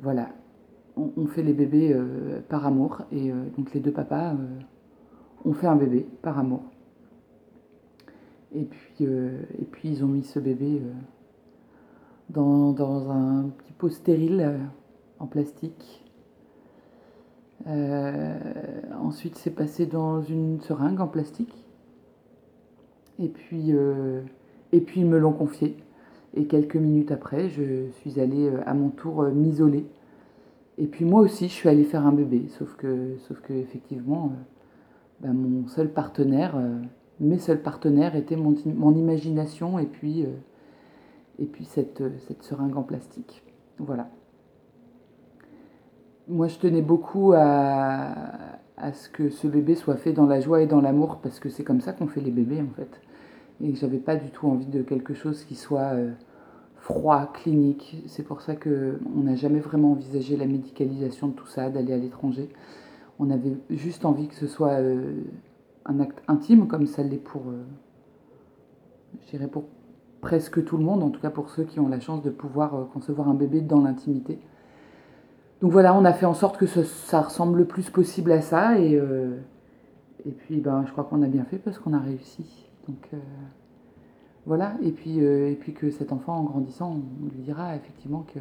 voilà, 0.00 0.28
on, 0.96 1.26
fait 1.26 1.42
les 1.42 1.54
bébés 1.54 1.94
euh, 1.94 2.40
par 2.46 2.66
amour. 2.66 3.02
Et 3.10 3.32
donc 3.56 3.72
les 3.72 3.80
deux 3.80 3.90
papas 3.90 4.34
ont 5.46 5.54
fait 5.54 5.66
un 5.66 5.76
bébé 5.76 6.06
par 6.20 6.38
amour. 6.38 6.62
Et 8.54 8.64
puis, 8.64 9.04
et 9.04 9.64
puis 9.70 9.88
ils 9.88 10.04
ont 10.04 10.08
mis 10.08 10.24
ce 10.24 10.38
bébé 10.38 10.82
dans, 12.30 12.72
dans 12.72 13.10
un 13.10 13.48
petit 13.58 13.72
pot 13.72 13.88
stérile 13.88 14.40
euh, 14.40 14.58
en 15.18 15.26
plastique. 15.26 16.04
Euh, 17.66 18.34
ensuite, 19.00 19.36
c'est 19.36 19.50
passé 19.50 19.86
dans 19.86 20.22
une 20.22 20.60
seringue 20.60 21.00
en 21.00 21.08
plastique. 21.08 21.54
Et 23.18 23.28
puis, 23.28 23.72
euh, 23.72 24.22
et 24.72 24.80
puis 24.80 25.00
ils 25.00 25.06
me 25.06 25.18
l'ont 25.18 25.32
confié. 25.32 25.76
Et 26.34 26.46
quelques 26.46 26.76
minutes 26.76 27.10
après, 27.10 27.48
je 27.48 27.88
suis 28.00 28.20
allée 28.20 28.50
à 28.66 28.74
mon 28.74 28.90
tour 28.90 29.22
m'isoler. 29.24 29.86
Et 30.76 30.86
puis 30.86 31.04
moi 31.04 31.20
aussi, 31.22 31.48
je 31.48 31.52
suis 31.52 31.68
allée 31.68 31.84
faire 31.84 32.06
un 32.06 32.12
bébé. 32.12 32.46
Sauf 32.58 32.76
que, 32.76 33.16
sauf 33.26 33.40
que 33.40 33.52
effectivement, 33.54 34.32
ben, 35.20 35.32
mon 35.32 35.66
seul 35.66 35.90
partenaire, 35.90 36.56
mes 37.18 37.38
seuls 37.38 37.62
partenaires 37.62 38.14
étaient 38.14 38.36
mon, 38.36 38.54
mon 38.66 38.94
imagination 38.94 39.80
et 39.80 39.86
puis 39.86 40.26
et 41.38 41.46
puis 41.46 41.64
cette, 41.64 42.02
cette 42.26 42.42
seringue 42.42 42.76
en 42.76 42.82
plastique. 42.82 43.42
Voilà. 43.78 44.08
Moi, 46.26 46.48
je 46.48 46.58
tenais 46.58 46.82
beaucoup 46.82 47.32
à, 47.32 48.12
à, 48.76 48.92
ce 48.92 49.08
que 49.08 49.30
ce 49.30 49.46
bébé 49.46 49.74
soit 49.74 49.96
fait 49.96 50.12
dans 50.12 50.26
la 50.26 50.40
joie 50.40 50.62
et 50.62 50.66
dans 50.66 50.80
l'amour, 50.80 51.18
parce 51.22 51.40
que 51.40 51.48
c'est 51.48 51.64
comme 51.64 51.80
ça 51.80 51.92
qu'on 51.92 52.06
fait 52.06 52.20
les 52.20 52.30
bébés, 52.30 52.60
en 52.60 52.74
fait. 52.74 53.00
Et 53.60 53.74
j'avais 53.74 53.98
pas 53.98 54.16
du 54.16 54.30
tout 54.30 54.46
envie 54.46 54.66
de 54.66 54.82
quelque 54.82 55.14
chose 55.14 55.44
qui 55.44 55.54
soit 55.54 55.94
euh, 55.94 56.12
froid, 56.76 57.32
clinique. 57.32 58.02
C'est 58.06 58.22
pour 58.22 58.42
ça 58.42 58.56
qu'on 58.56 59.22
n'a 59.22 59.36
jamais 59.36 59.60
vraiment 59.60 59.92
envisagé 59.92 60.36
la 60.36 60.46
médicalisation 60.46 61.28
de 61.28 61.32
tout 61.32 61.46
ça, 61.46 61.70
d'aller 61.70 61.92
à 61.92 61.98
l'étranger. 61.98 62.50
On 63.18 63.30
avait 63.30 63.56
juste 63.70 64.04
envie 64.04 64.28
que 64.28 64.34
ce 64.34 64.46
soit 64.46 64.80
euh, 64.80 65.22
un 65.86 66.00
acte 66.00 66.22
intime, 66.28 66.68
comme 66.68 66.86
ça 66.86 67.02
l'est 67.02 67.16
pour, 67.16 67.42
euh, 67.48 67.64
je 69.22 69.30
dirais 69.30 69.48
pour 69.48 69.64
presque 70.20 70.64
tout 70.64 70.76
le 70.76 70.84
monde, 70.84 71.02
en 71.02 71.10
tout 71.10 71.20
cas 71.20 71.30
pour 71.30 71.50
ceux 71.50 71.64
qui 71.64 71.80
ont 71.80 71.88
la 71.88 72.00
chance 72.00 72.22
de 72.22 72.30
pouvoir 72.30 72.74
euh, 72.74 72.84
concevoir 72.92 73.28
un 73.28 73.34
bébé 73.34 73.60
dans 73.60 73.80
l'intimité. 73.80 74.38
Donc 75.60 75.72
voilà, 75.72 75.94
on 75.94 76.04
a 76.04 76.12
fait 76.12 76.26
en 76.26 76.34
sorte 76.34 76.56
que 76.56 76.66
ça 76.66 77.20
ressemble 77.20 77.58
le 77.58 77.64
plus 77.64 77.90
possible 77.90 78.30
à 78.32 78.40
ça 78.40 78.78
et, 78.78 78.94
euh, 78.94 79.36
puis 80.38 80.60
ben, 80.60 80.84
je 80.86 80.92
crois 80.92 81.04
qu'on 81.04 81.22
a 81.22 81.26
bien 81.26 81.44
fait 81.44 81.58
parce 81.58 81.78
qu'on 81.78 81.92
a 81.92 81.98
réussi. 81.98 82.68
Donc 82.86 83.08
euh, 83.12 83.18
voilà, 84.46 84.74
et 84.82 84.92
puis, 84.92 85.18
et 85.18 85.56
puis 85.60 85.74
que 85.74 85.90
cet 85.90 86.12
enfant 86.12 86.36
en 86.36 86.44
grandissant, 86.44 86.92
on 86.92 87.34
lui 87.34 87.42
dira 87.42 87.74
effectivement 87.76 88.24
que 88.32 88.38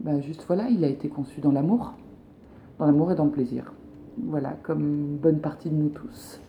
ben, 0.00 0.20
juste 0.20 0.44
voilà, 0.46 0.68
il 0.68 0.84
a 0.84 0.88
été 0.88 1.08
conçu 1.08 1.40
dans 1.40 1.52
l'amour, 1.52 1.94
dans 2.78 2.86
l'amour 2.86 3.12
et 3.12 3.14
dans 3.14 3.24
le 3.24 3.30
plaisir. 3.30 3.72
Voilà, 4.18 4.56
comme 4.62 5.16
bonne 5.16 5.40
partie 5.40 5.70
de 5.70 5.74
nous 5.74 5.88
tous. 5.88 6.40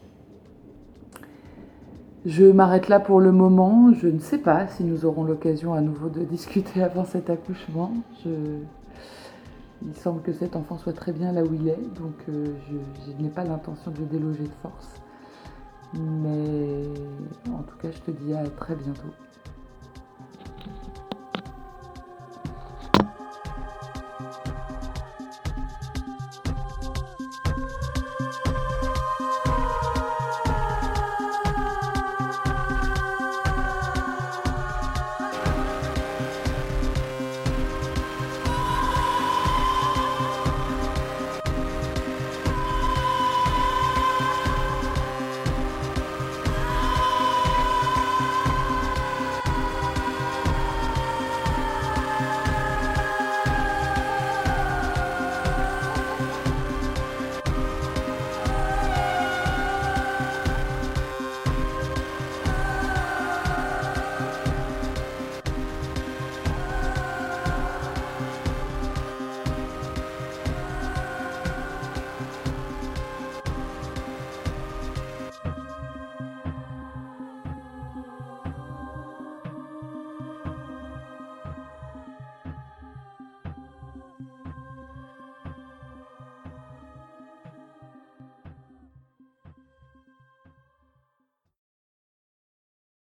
Je 2.26 2.46
m'arrête 2.46 2.90
là 2.90 3.00
pour 3.00 3.22
le 3.22 3.32
moment. 3.32 3.94
Je 3.94 4.08
ne 4.08 4.20
sais 4.20 4.38
pas 4.38 4.68
si 4.68 4.84
nous 4.84 5.06
aurons 5.06 5.24
l'occasion 5.24 5.74
à 5.74 5.82
nouveau 5.82 6.10
de 6.10 6.24
discuter 6.24 6.84
avant 6.84 7.06
cet 7.06 7.30
accouchement. 7.30 7.94
Il 8.26 9.96
semble 9.96 10.22
que 10.22 10.34
cet 10.34 10.56
enfant 10.56 10.78
soit 10.78 10.94
très 10.94 11.12
bien 11.12 11.32
là 11.32 11.44
où 11.44 11.54
il 11.54 11.68
est, 11.68 11.96
donc 11.96 12.16
euh, 12.30 12.56
je, 12.68 13.24
n'ai 13.24 13.30
pas 13.30 13.44
l'intention 13.44 13.92
de 13.92 14.00
le 14.00 14.06
déloger 14.06 14.44
de 14.44 14.50
force. 14.62 14.96
Mais 15.94 16.84
en 17.52 17.62
tout 17.62 17.78
cas, 17.78 17.90
je 17.92 18.12
te 18.12 18.12
dis 18.12 18.34
à 18.34 18.44
très 18.48 18.76
bientôt. 18.76 19.14